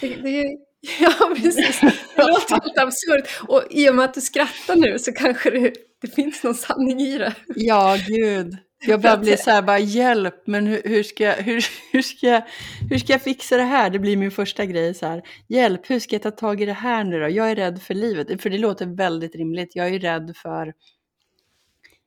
[0.00, 0.44] det, det,
[1.00, 1.80] ja, precis.
[2.16, 3.48] Det låter helt absurt.
[3.48, 7.00] Och i och med att du skrattar nu så kanske det, det finns någon sanning
[7.00, 7.34] i det.
[7.46, 8.56] Ja, gud.
[8.86, 12.26] Jag bara blir så här, bara hjälp, men hur, hur, ska jag, hur, hur, ska
[12.26, 12.42] jag,
[12.90, 13.90] hur ska jag fixa det här?
[13.90, 15.22] Det blir min första grej så här.
[15.48, 17.28] Hjälp, hur ska jag ta tag i det här nu då?
[17.28, 19.76] Jag är rädd för livet, för det låter väldigt rimligt.
[19.76, 20.72] Jag är rädd för,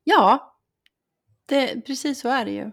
[0.04, 0.58] ja,
[1.46, 2.72] det, precis så är det ju.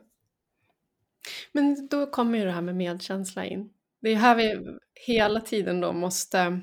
[1.52, 3.70] Men då kommer ju det här med medkänsla in.
[4.00, 6.60] Det är här vi hela tiden då måste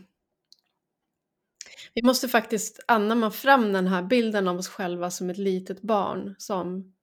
[1.93, 6.35] vi måste faktiskt anamma fram den här bilden av oss själva som ett litet barn
[6.37, 6.95] som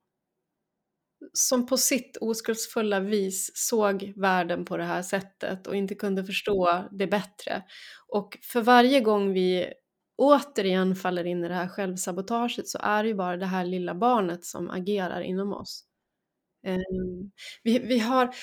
[1.33, 6.83] som på sitt oskuldsfulla vis såg världen på det här sättet och inte kunde förstå
[6.91, 7.63] det bättre.
[8.07, 9.73] Och för varje gång vi
[10.17, 13.95] återigen faller in i det här självsabotaget så är det ju bara det här lilla
[13.95, 15.85] barnet som agerar inom oss.
[16.67, 17.31] Um,
[17.63, 18.35] vi, vi har...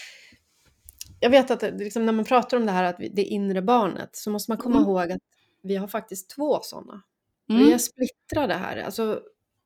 [1.20, 4.30] Jag vet att liksom när man pratar om det här att det inre barnet så
[4.30, 4.88] måste man komma mm.
[4.88, 5.22] ihåg att
[5.62, 7.02] vi har faktiskt två sådana.
[7.50, 7.62] Mm.
[7.62, 8.76] Vi är splittrade här.
[8.76, 9.22] Alltså,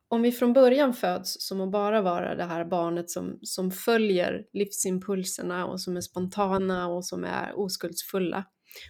[0.09, 4.45] om vi från början föds som att bara vara det här barnet som, som följer
[4.53, 8.45] livsimpulserna och som är spontana och som är oskuldsfulla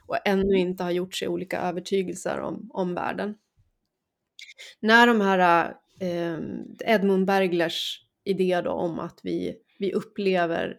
[0.06, 3.34] och ännu inte har gjort sig olika övertygelser om, om världen.
[4.80, 6.38] När de här eh,
[6.94, 10.76] Edmund Berglers idé då om att vi, vi upplever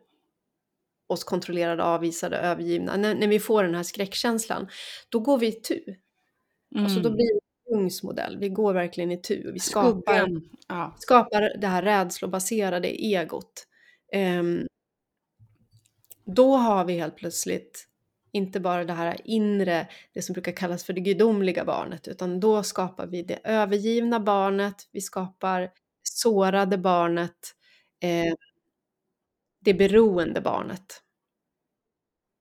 [1.07, 4.67] oss kontrollerade, avvisade, övergivna, när, när vi får den här skräckkänslan,
[5.09, 5.83] då går vi itu.
[6.75, 6.85] Mm.
[6.85, 7.39] Alltså då blir
[7.71, 8.37] Jungs modell.
[8.37, 9.51] Vi går verkligen i tur.
[9.51, 10.29] Vi skapar,
[10.67, 10.95] ja.
[10.99, 13.67] skapar det här rädslobaserade egot.
[14.39, 14.67] Um,
[16.25, 17.87] då har vi helt plötsligt
[18.31, 22.63] inte bara det här inre, det som brukar kallas för det gudomliga barnet, utan då
[22.63, 25.71] skapar vi det övergivna barnet, vi skapar
[26.15, 27.55] sårade barnet,
[27.99, 28.33] eh,
[29.59, 31.01] det beroende barnet.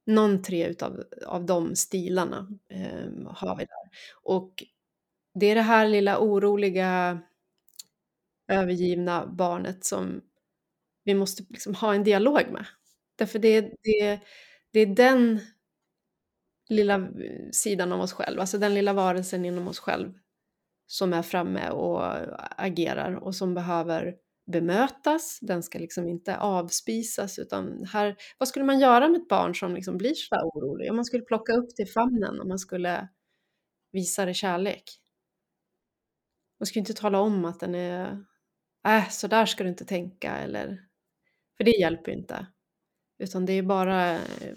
[0.06, 3.90] Någon tre utav av de stilarna eh, har vi där.
[4.22, 4.64] Och
[5.34, 7.20] det är det här lilla oroliga,
[8.48, 10.20] övergivna barnet som
[11.04, 12.66] vi måste liksom ha en dialog med.
[13.16, 14.20] Därför det, det,
[14.70, 15.40] det är den
[16.68, 17.08] lilla
[17.52, 20.12] sidan av oss själva, alltså den lilla varelsen inom oss själv
[20.86, 22.02] som är framme och
[22.62, 24.14] agerar och som behöver
[24.46, 29.54] bemötas, den ska liksom inte avspisas utan här, vad skulle man göra med ett barn
[29.54, 30.90] som liksom blir så orolig?
[30.90, 33.08] Om man skulle plocka upp det i famnen, och man skulle
[33.92, 34.82] visa det kärlek.
[36.60, 38.24] Man ska ju inte tala om att den är,
[38.86, 40.80] äh, så där ska du inte tänka eller,
[41.56, 42.46] för det hjälper ju inte.
[43.18, 44.56] Utan det är bara eh,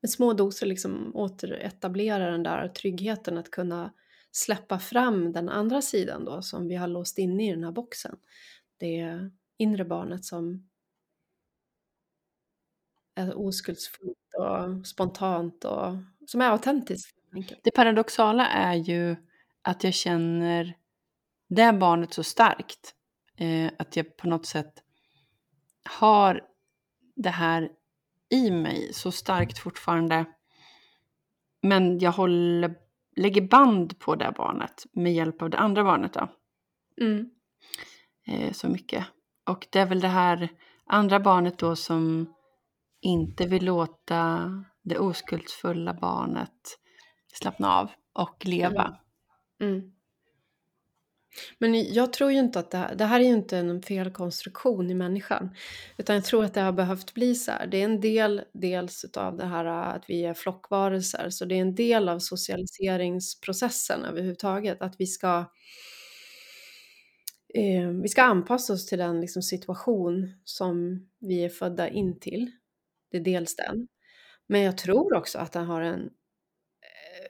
[0.00, 3.92] med små doser liksom återetablera den där tryggheten att kunna
[4.30, 8.16] släppa fram den andra sidan då som vi har låst inne i den här boxen.
[8.76, 10.68] Det inre barnet som
[13.14, 15.96] är oskuldsfullt och spontant och
[16.26, 17.18] som är autentiskt.
[17.62, 19.16] Det paradoxala är ju
[19.62, 20.76] att jag känner
[21.48, 22.94] det barnet så starkt.
[23.36, 24.82] Eh, att jag på något sätt
[25.84, 26.44] har
[27.16, 27.70] det här
[28.30, 30.24] i mig så starkt fortfarande.
[31.62, 32.74] Men jag håller,
[33.16, 36.28] lägger band på det barnet med hjälp av det andra barnet då.
[37.00, 37.30] Mm.
[38.26, 39.06] Eh, så mycket.
[39.46, 40.48] Och det är väl det här
[40.86, 42.34] andra barnet då som
[43.00, 44.50] inte vill låta
[44.82, 46.78] det oskuldsfulla barnet
[47.32, 48.98] slappna av och leva.
[49.60, 49.74] Mm.
[49.74, 49.92] Mm.
[51.58, 54.90] Men jag tror ju inte att det här, det här är ju inte en felkonstruktion
[54.90, 55.54] i människan.
[55.96, 57.66] Utan jag tror att det har behövt bli så här.
[57.66, 61.30] Det är en del dels av det här äh, att vi är flockvarelser.
[61.30, 64.82] Så det är en del av socialiseringsprocessen överhuvudtaget.
[64.82, 65.44] Att vi ska,
[67.54, 72.50] eh, vi ska anpassa oss till den liksom, situation som vi är födda in till.
[73.10, 73.88] Det är dels den.
[74.46, 76.10] Men jag tror också att den har en,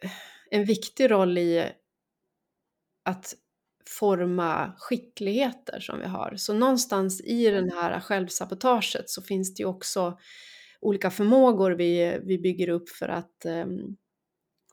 [0.03, 0.11] eh,
[0.51, 1.73] en viktig roll i
[3.05, 3.35] att
[3.89, 6.35] forma skickligheter som vi har.
[6.37, 10.19] Så någonstans i den här självsabotaget så finns det ju också
[10.81, 13.97] olika förmågor vi, vi bygger upp för att, ehm,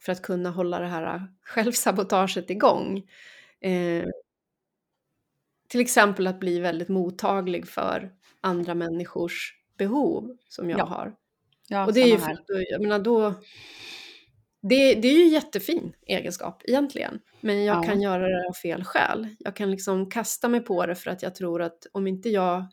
[0.02, 3.04] för att kunna hålla det här självsabotaget igång.
[3.62, 4.06] Eh,
[5.68, 8.12] till exempel att bli väldigt mottaglig för
[8.42, 10.86] andra människors behov som jag Ja.
[10.86, 11.16] har.
[11.68, 13.34] Ja, Och det är ju för att, jag menar då,
[14.70, 17.84] det, det är ju jättefin egenskap egentligen, men jag Ja.
[17.84, 19.28] kan göra det av fel skäl.
[19.40, 22.66] Jag kan liksom kasta mig på det för att jag tror att om inte jag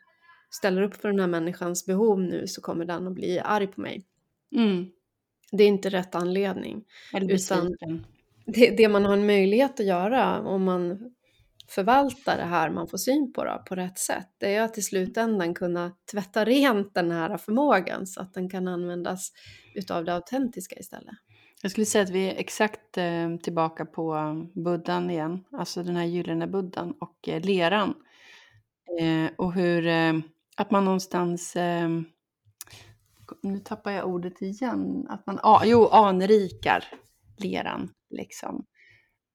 [0.51, 3.81] ställer upp för den här människans behov nu så kommer den att bli arg på
[3.81, 4.05] mig.
[4.57, 4.87] Mm.
[5.53, 6.85] Det är inte rätt anledning.
[7.15, 8.05] Utan-.
[8.47, 11.15] Det, det man har en möjlighet att göra om man
[11.69, 14.83] förvaltar det här man får syn på då, på rätt sätt, det är att i
[14.83, 19.33] slutändan kunna tvätta rent den här förmågan så att den kan användas
[19.75, 21.15] utav det autentiska istället.
[21.65, 25.45] Jag skulle säga att vi är exakt eh, tillbaka på eh, buddhan igen.
[25.53, 27.95] Alltså den här gyllene buddhan och eh, leran.
[29.01, 30.13] Eh, och hur eh,
[30.57, 31.57] att man någonstans...
[31.57, 31.89] Eh,
[33.43, 35.07] nu tappar jag ordet igen.
[35.09, 36.85] Att man, ah, jo, anrikar
[37.39, 37.91] leran.
[38.11, 38.67] Liksom.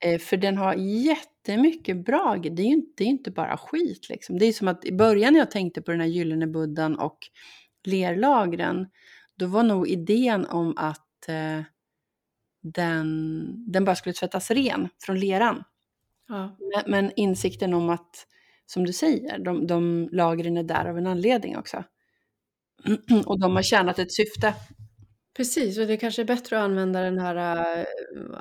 [0.05, 4.09] Eh, för den har jättemycket bra Det är ju inte, det är inte bara skit.
[4.09, 4.39] Liksom.
[4.39, 7.17] Det är som att i början när jag tänkte på den här gyllene buddhan och
[7.83, 8.87] lerlagren.
[9.35, 11.61] Då var nog idén om att eh,
[12.71, 15.63] den, den bara skulle tvättas ren från leran.
[16.27, 16.57] Ja.
[16.59, 18.27] Men, men insikten om att,
[18.65, 21.83] som du säger, de, de lagren är där av en anledning också.
[23.25, 24.53] Och de har tjänat ett syfte.
[25.37, 27.85] Precis, och det kanske är bättre att använda den här äh,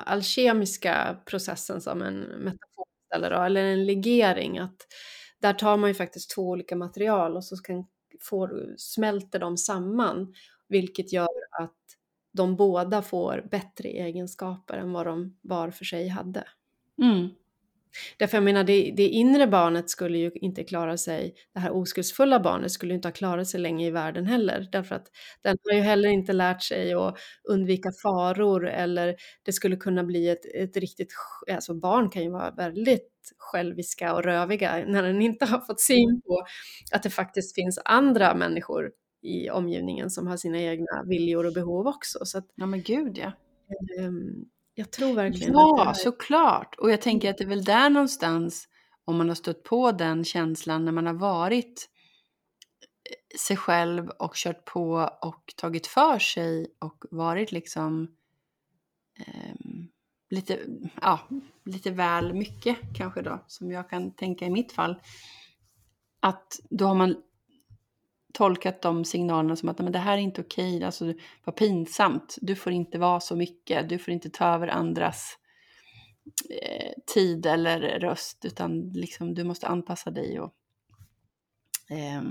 [0.05, 4.59] alkemiska processen som en metafor eller, då, eller en legering.
[4.59, 4.87] Att
[5.41, 7.85] där tar man ju faktiskt två olika material och så kan,
[8.21, 10.33] får, smälter de samman,
[10.69, 11.75] vilket gör att
[12.37, 16.43] de båda får bättre egenskaper än vad de var för sig hade.
[17.01, 17.29] Mm.
[18.17, 22.39] Därför jag menar, det, det inre barnet skulle ju inte klara sig, det här oskuldsfulla
[22.39, 24.67] barnet skulle ju inte ha klarat sig länge i världen heller.
[24.71, 25.07] Därför att
[25.41, 27.17] den har ju heller inte lärt sig att
[27.49, 31.13] undvika faror eller det skulle kunna bli ett, ett riktigt,
[31.51, 36.21] alltså barn kan ju vara väldigt själviska och röviga när den inte har fått syn
[36.27, 36.45] på
[36.91, 38.91] att det faktiskt finns andra människor
[39.21, 42.19] i omgivningen som har sina egna viljor och behov också.
[42.25, 43.31] Så att, Ja men gud ja.
[43.99, 46.75] ehm, jag tror verkligen att Ja, här- såklart.
[46.79, 48.67] Och jag tänker att det är väl där någonstans,
[49.05, 51.89] om man har stött på den känslan när man har varit
[53.09, 58.07] eh, sig själv och kört på och tagit för sig och varit liksom
[59.19, 59.87] ehm,
[60.29, 60.59] lite,
[61.01, 61.19] ja,
[61.65, 65.01] lite väl mycket kanske då, som jag kan tänka i mitt fall.
[66.19, 67.15] Att då har man
[68.37, 71.13] tolkat de signalerna som att men det här är inte okej, alltså
[71.43, 75.37] vad pinsamt, du får inte vara så mycket, du får inte ta över andras
[76.61, 80.53] eh, tid eller röst, utan liksom du måste anpassa dig och
[81.89, 82.21] eh,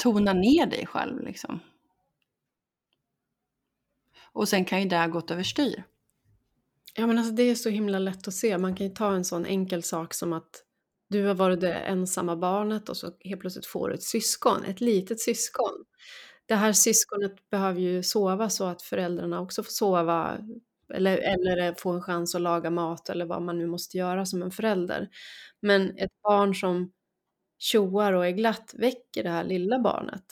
[0.00, 1.60] tona ner dig själv liksom.
[4.32, 5.84] Och sen kan ju det ha gått överstyr.
[6.94, 8.58] Ja men alltså det är så himla lätt att se.
[8.58, 10.64] Man kan ju ta en sån enkel sak som att
[11.08, 14.80] du har varit det ensamma barnet och så helt plötsligt får du ett syskon, ett
[14.80, 15.84] litet syskon.
[16.46, 20.38] Det här syskonet behöver ju sova så att föräldrarna också får sova
[20.94, 24.42] eller, eller få en chans att laga mat eller vad man nu måste göra som
[24.42, 25.08] en förälder.
[25.62, 26.92] Men ett barn som
[27.58, 30.24] tjoar och är glatt väcker det här lilla barnet.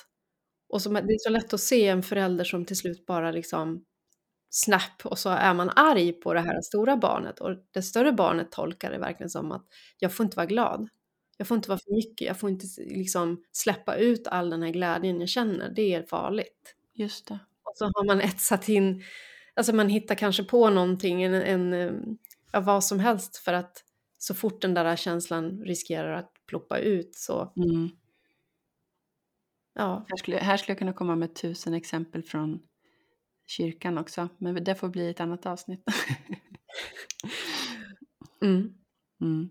[0.68, 3.84] Och som, det är så lätt att se en förälder som till slut bara liksom
[4.50, 8.52] snap och så är man arg på det här stora barnet och det större barnet
[8.52, 9.66] tolkar det verkligen som att
[9.98, 10.88] jag får inte vara glad.
[11.36, 14.70] Jag får inte vara för mycket, jag får inte liksom släppa ut all den här
[14.70, 16.74] glädjen jag känner, det är farligt.
[16.94, 17.38] Just det.
[17.62, 19.02] Och så har man etsat in,
[19.54, 21.92] alltså man hittar kanske på någonting, en, en, eh,
[22.52, 23.82] ja, vad som helst för att
[24.18, 27.90] så fort den där känslan riskerar att ploppa ut så, Mm.
[29.74, 32.60] ja, Här, skulle, här skulle jag kunna komma med tusen exempel från
[33.46, 35.84] kyrkan också, men det får bli ett annat avsnitt.
[38.42, 38.74] mm.
[39.20, 39.48] Mm.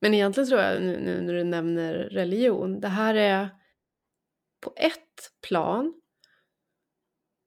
[0.00, 3.48] Men egentligen tror jag nu, nu när du nämner religion, det här är
[4.60, 5.94] på ett plan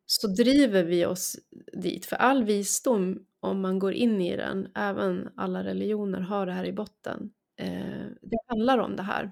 [0.05, 1.35] så driver vi oss
[1.73, 2.05] dit.
[2.05, 6.65] För all visdom, om man går in i den, även alla religioner har det här
[6.65, 7.31] i botten.
[7.59, 9.31] Eh, det handlar om det här.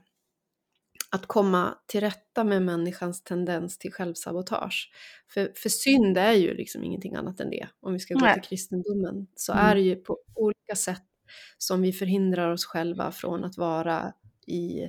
[1.10, 4.92] Att komma till rätta med människans tendens till självsabotage.
[5.30, 7.68] För, för synd är ju liksom ingenting annat än det.
[7.80, 8.34] Om vi ska gå Nej.
[8.34, 9.66] till kristendomen så Mm.
[9.66, 11.04] är det ju på olika sätt
[11.58, 14.14] som vi förhindrar oss själva från att vara
[14.48, 14.80] i,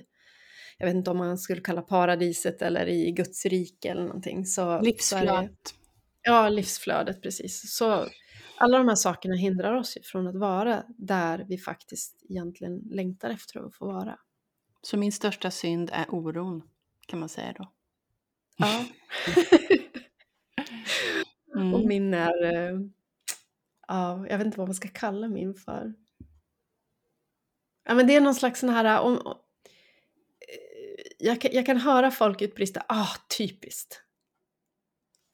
[0.79, 4.47] jag vet inte om man skulle kalla paradiset eller i Guds rike eller någonting.
[4.47, 5.75] Så, så Livsflödet.
[6.23, 7.77] Ja, livsflödet precis.
[7.77, 8.07] Så
[8.57, 13.31] alla de här sakerna hindrar oss ju från att vara där vi faktiskt egentligen längtar
[13.31, 14.19] efter att få vara.
[14.87, 16.63] Så min största synd är oron,
[17.07, 17.73] kan man säga då.
[18.57, 18.85] Ja.
[21.55, 21.89] Och Mm.
[21.89, 22.81] min är, eh,
[23.89, 25.95] ja, jag vet inte vad man ska kalla min för.
[27.85, 29.01] Ja, men det är någon slags sån här...
[29.01, 29.37] Om, om,
[31.19, 34.03] jag, kan, jag kan höra folk utbrista ah, typiskt.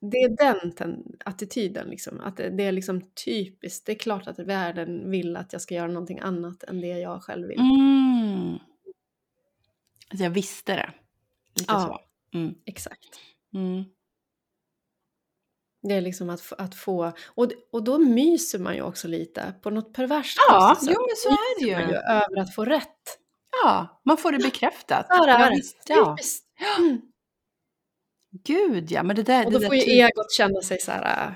[0.00, 2.20] Det är den ten, attityden, liksom.
[2.20, 3.86] att det, det, är liksom typiskt.
[3.86, 7.22] Det är klart att världen vill att jag ska göra någonting annat än det jag
[7.22, 7.60] själv vill.
[7.60, 8.58] Mm.
[10.12, 10.92] Alltså jag visste det.
[11.54, 11.80] Lite Ja.
[12.32, 12.38] så.
[12.38, 12.54] Mm.
[12.66, 13.20] Exakt.
[13.54, 13.84] Mm.
[15.82, 17.12] Det är liksom att, att få...
[17.26, 21.28] Och, och då myser man ju också lite på något perverst Ja, jo men så
[21.28, 21.94] är det Myser man ju.
[21.94, 23.18] ju över att få rätt.
[23.64, 25.06] Ja, man får det bekräftat.
[25.10, 25.56] Är Ja, det.
[25.56, 26.16] visst, ja.
[26.78, 27.00] Mm.
[28.30, 29.46] Gud ja, men det där...
[29.46, 31.28] Och det då där får ju ty- egot känna sig så här...
[31.28, 31.34] äh,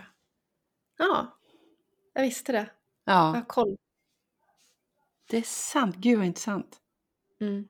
[0.98, 1.38] Ja,
[2.12, 2.70] jag visste det.
[3.04, 3.76] Jag Ja, har koll.
[5.30, 5.96] det är sant.
[5.96, 6.76] Gud vad intressant.
[7.40, 7.68] Mm.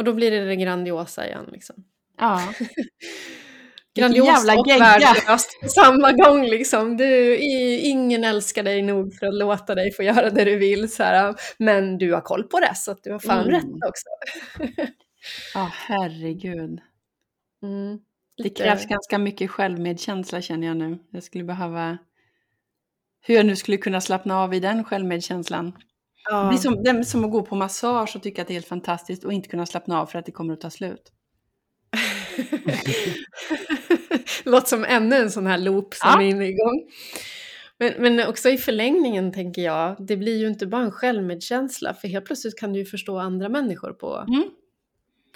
[0.00, 1.48] Och då blir det det grandiosa igen.
[1.52, 1.76] Liksom.
[2.18, 2.54] Ja.
[3.94, 4.84] Grandiost jävla och gegga.
[4.84, 6.42] värdelöst på samma gång.
[6.44, 6.96] Liksom.
[6.96, 7.36] Du,
[7.78, 10.90] ingen älskar dig nog för att låta dig få göra det du vill.
[10.92, 13.50] Så här, men du har koll på det, så att du har fan Mm.
[13.54, 14.06] rätt också.
[15.54, 16.80] Ja, herregud.
[17.62, 17.98] Mm.
[18.42, 20.98] Det krävs ganska mycket självmedkänsla känner jag nu.
[21.10, 21.98] Jag skulle behöva...
[23.22, 25.72] Hur jag nu skulle kunna slappna av i den självmedkänslan.
[26.30, 26.48] Det Ja.
[26.48, 28.66] blir som, det är som att gå på massage och tycka att det är helt
[28.68, 31.12] fantastiskt och inte kunna slappna av för att det kommer att ta slut.
[34.44, 36.22] Låter som ännu en sån här loop som Ja.
[36.22, 36.82] är inne igång.
[37.78, 42.08] Men, men också i förlängningen tänker jag, det blir ju inte bara en självmedkänsla, för
[42.08, 44.50] helt plötsligt kan du ju förstå andra människor på, Mm.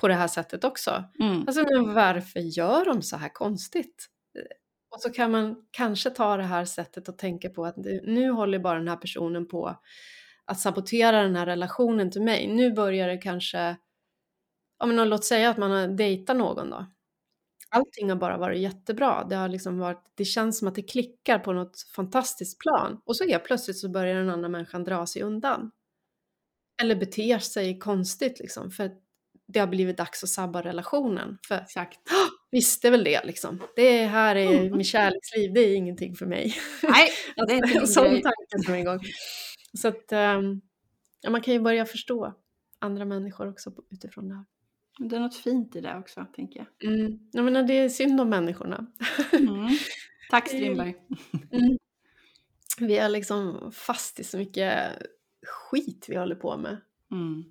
[0.00, 1.04] på det här sättet också.
[1.20, 1.44] Mm.
[1.46, 4.06] Alltså men varför gör de så här konstigt?
[4.94, 8.30] Och så kan man kanske ta det här sättet och tänka på att det- nu
[8.30, 9.76] håller bara den här personen på
[10.46, 12.46] att sabotera den här relationen till mig.
[12.46, 13.76] Nu börjar det kanske,
[14.78, 16.86] ja men låt säga att man har dejtat någon då.
[17.70, 19.24] Allting har bara varit jättebra.
[19.30, 23.00] Det, har liksom varit, det känns som att det klickar på något fantastiskt plan.
[23.04, 25.70] Och så helt plötsligt så börjar den andra människan dra sig undan.
[26.82, 28.70] Eller beter sig konstigt liksom.
[28.70, 29.00] För att
[29.48, 31.38] det har blivit dags att sabba relationen.
[31.48, 31.98] För Exakt.
[32.50, 33.62] visste väl det liksom.
[33.76, 34.76] Det här är Mm.
[34.78, 36.54] mitt kärleksliv, det är ingenting för mig.
[36.82, 37.08] Nej,
[37.46, 39.00] det är inte en sån tanke som igång.
[39.74, 40.60] Så att ehm,
[41.20, 42.34] ja, man kan ju börja förstå
[42.78, 44.44] andra människor också utifrån det här.
[44.98, 46.92] Det är något fint i det också, tänker jag.
[46.92, 47.18] Mm.
[47.32, 48.86] Jag menar, det är synd om människorna.
[49.32, 49.68] Mm.
[50.30, 50.96] Tack Strindberg.
[51.50, 51.78] Mm.
[52.78, 54.92] Vi är liksom fast i så mycket
[55.46, 56.80] skit vi håller på med.
[57.10, 57.44] Mm.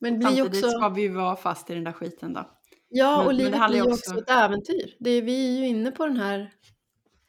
[0.00, 0.70] Men Samtidigt också...
[0.70, 2.50] ska vi ju vara fast i den där skiten då.
[2.88, 4.96] Ja, Men- och livet blir ju också ett äventyr.
[4.98, 6.54] Det är, vi är ju inne på den här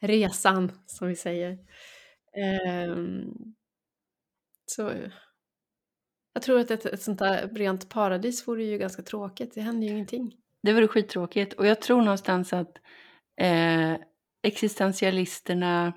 [0.00, 1.58] resan, som vi säger.
[2.36, 3.34] Ehm,
[4.66, 4.92] så
[6.32, 9.54] jag tror att ett, ett sånt där rent paradis vore ju ganska tråkigt.
[9.54, 10.36] Det händer ju ingenting.
[10.62, 11.52] Det vore skittråkigt.
[11.52, 12.78] Och jag tror någonstans att
[13.40, 13.94] eh,
[14.42, 15.92] existentialisterna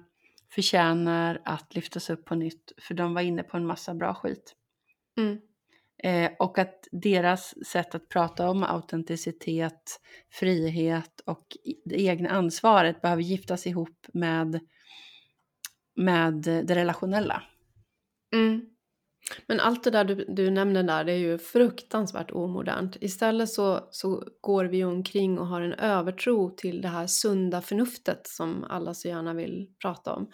[0.51, 2.71] förtjänar att lyftas upp på nytt.
[2.81, 4.55] För de var inne på en massa bra skit.
[5.17, 5.39] Mm.
[6.03, 9.99] Eh, och att deras sätt att prata om autenticitet,
[10.31, 14.59] frihet och det egna ansvaret behöver giftas ihop med,
[15.99, 17.43] med det relationella.
[18.35, 18.61] Mm.
[19.47, 22.97] Men allt det där du, du nämner där, det är ju fruktansvärt omodernt.
[23.01, 28.27] Istället så, så går vi omkring och har en övertro till det här sunda förnuftet
[28.27, 30.29] som alla så gärna vill prata om.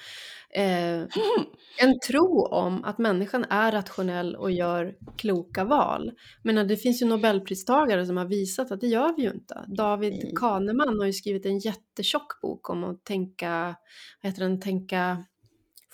[0.49, 0.97] Eh,
[1.81, 6.11] en tro om att människan är rationell och gör kloka val.
[6.43, 9.65] Men det finns ju nobelpristagare som har visat att det gör vi ju inte.
[9.67, 10.37] David.
[10.37, 13.75] Kahneman har ju skrivit en jättetjock bok om att tänka,
[14.21, 15.25] vad heter den, tänka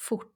[0.02, 0.28] fort.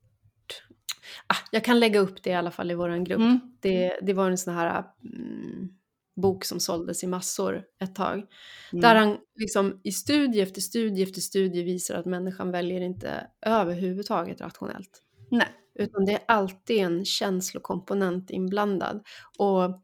[1.27, 3.19] Ah, jag kan lägga upp det i alla fall i vår grupp.
[3.19, 3.39] Mm.
[3.59, 5.69] Det, det var en sån här mm,
[6.15, 8.13] bok som såldes i massor ett tag.
[8.13, 8.81] Mm.
[8.81, 14.41] Där han liksom i studie efter studie efter studie visar att människan väljer inte överhuvudtaget
[14.41, 15.01] rationellt.
[15.31, 15.47] Nej.
[15.79, 19.05] Utan det är alltid en känslokomponent inblandad.
[19.37, 19.81] Och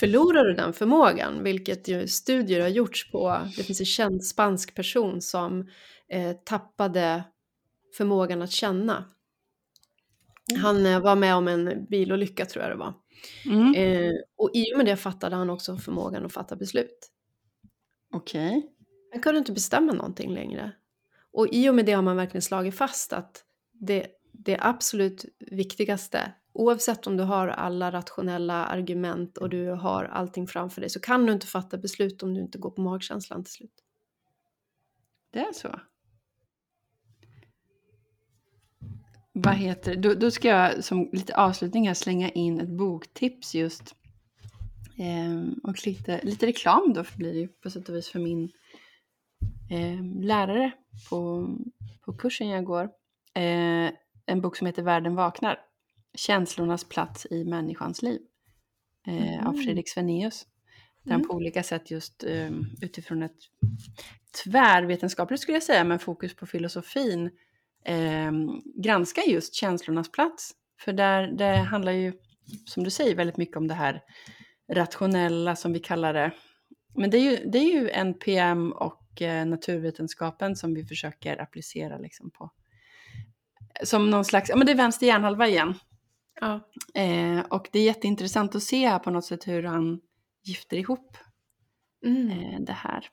[0.00, 4.74] förlorar du den förmågan, vilket ju studier har gjorts på, det finns en känd spansk
[4.74, 5.68] person som
[6.08, 7.24] eh, tappade
[7.96, 9.04] förmågan att känna.
[10.62, 12.94] Han eh, var med om en bilolycka tror jag det var.
[13.46, 13.74] Mm.
[13.74, 17.10] Eh, och i och med det fattade han också förmågan att fatta beslut.
[18.12, 18.72] Okej.
[19.12, 20.72] Han kunde inte bestämma någonting längre.
[21.32, 26.32] Och i och med det har man verkligen slagit fast att det, det absolut viktigaste,
[26.52, 31.26] oavsett om du har alla rationella argument och du har allting framför dig, så kan
[31.26, 33.84] du inte fatta beslut om du inte går på magkänslan till slut.
[35.30, 35.80] Det är så.
[39.32, 43.94] Vad heter då, då ska jag som lite avslutning här slänga in ett boktips just.
[44.98, 48.50] Ehm, och lite, lite reklam då blir det ju på sätt och vis för min
[49.70, 50.72] ehm, lärare
[51.10, 51.48] på,
[52.04, 52.84] på kursen jag går.
[53.34, 53.90] Eh,
[54.26, 55.58] en bok som heter Världen vaknar.
[56.14, 58.20] Känslornas plats i människans liv
[59.06, 59.46] eh, mm.
[59.46, 60.46] av Fredrik Svenaeus.
[61.02, 61.26] Där mm.
[61.26, 62.50] på olika sätt just eh,
[62.82, 63.38] utifrån ett
[64.44, 67.30] tvärvetenskapligt skulle jag säga, men fokus på filosofin,
[67.84, 68.32] eh,
[68.82, 70.52] granskar just känslornas plats.
[70.80, 72.12] För där, det handlar ju,
[72.66, 74.02] som du säger, väldigt mycket om det här
[74.72, 76.32] rationella som vi kallar det.
[76.94, 81.98] Men det är ju, det är ju NPM och eh, naturvetenskapen som vi försöker applicera
[81.98, 82.50] liksom på.
[83.84, 85.74] Som någon slags, ja men det är vänster hjärnhalva igen.
[86.40, 86.60] Ja.
[86.94, 90.00] Eh, och det är jätteintressant att se här på något sätt hur han
[90.44, 91.16] gifter ihop
[92.04, 92.30] mm.
[92.30, 93.08] eh, det här.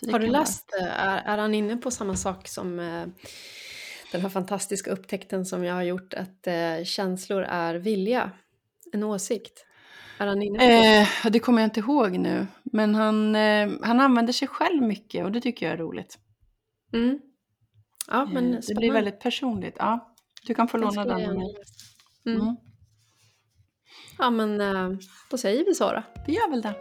[0.00, 0.90] Det Har du läst, vara...
[0.90, 3.06] Eh, är, är han inne på samma sak som eh,
[4.12, 8.30] den här fantastiska upptäckten som jag har gjort att eh, känslor är vilja,
[8.92, 9.66] en åsikt?
[10.18, 11.08] Är han inne på det?
[11.24, 15.24] Eh, det kommer jag inte ihåg nu, men han, eh, han använder sig själv mycket
[15.24, 16.18] och det tycker jag är roligt.
[16.92, 17.20] Mm.
[18.08, 19.76] Ja, men det blir väldigt personligt.
[19.78, 20.14] Ja,
[20.46, 21.20] du kan få låna den.
[21.20, 21.40] Mm.
[22.26, 22.56] Mm.
[24.18, 24.58] Ja, men
[25.30, 26.02] då säger vi så då.
[26.26, 26.74] Vi gör väl det.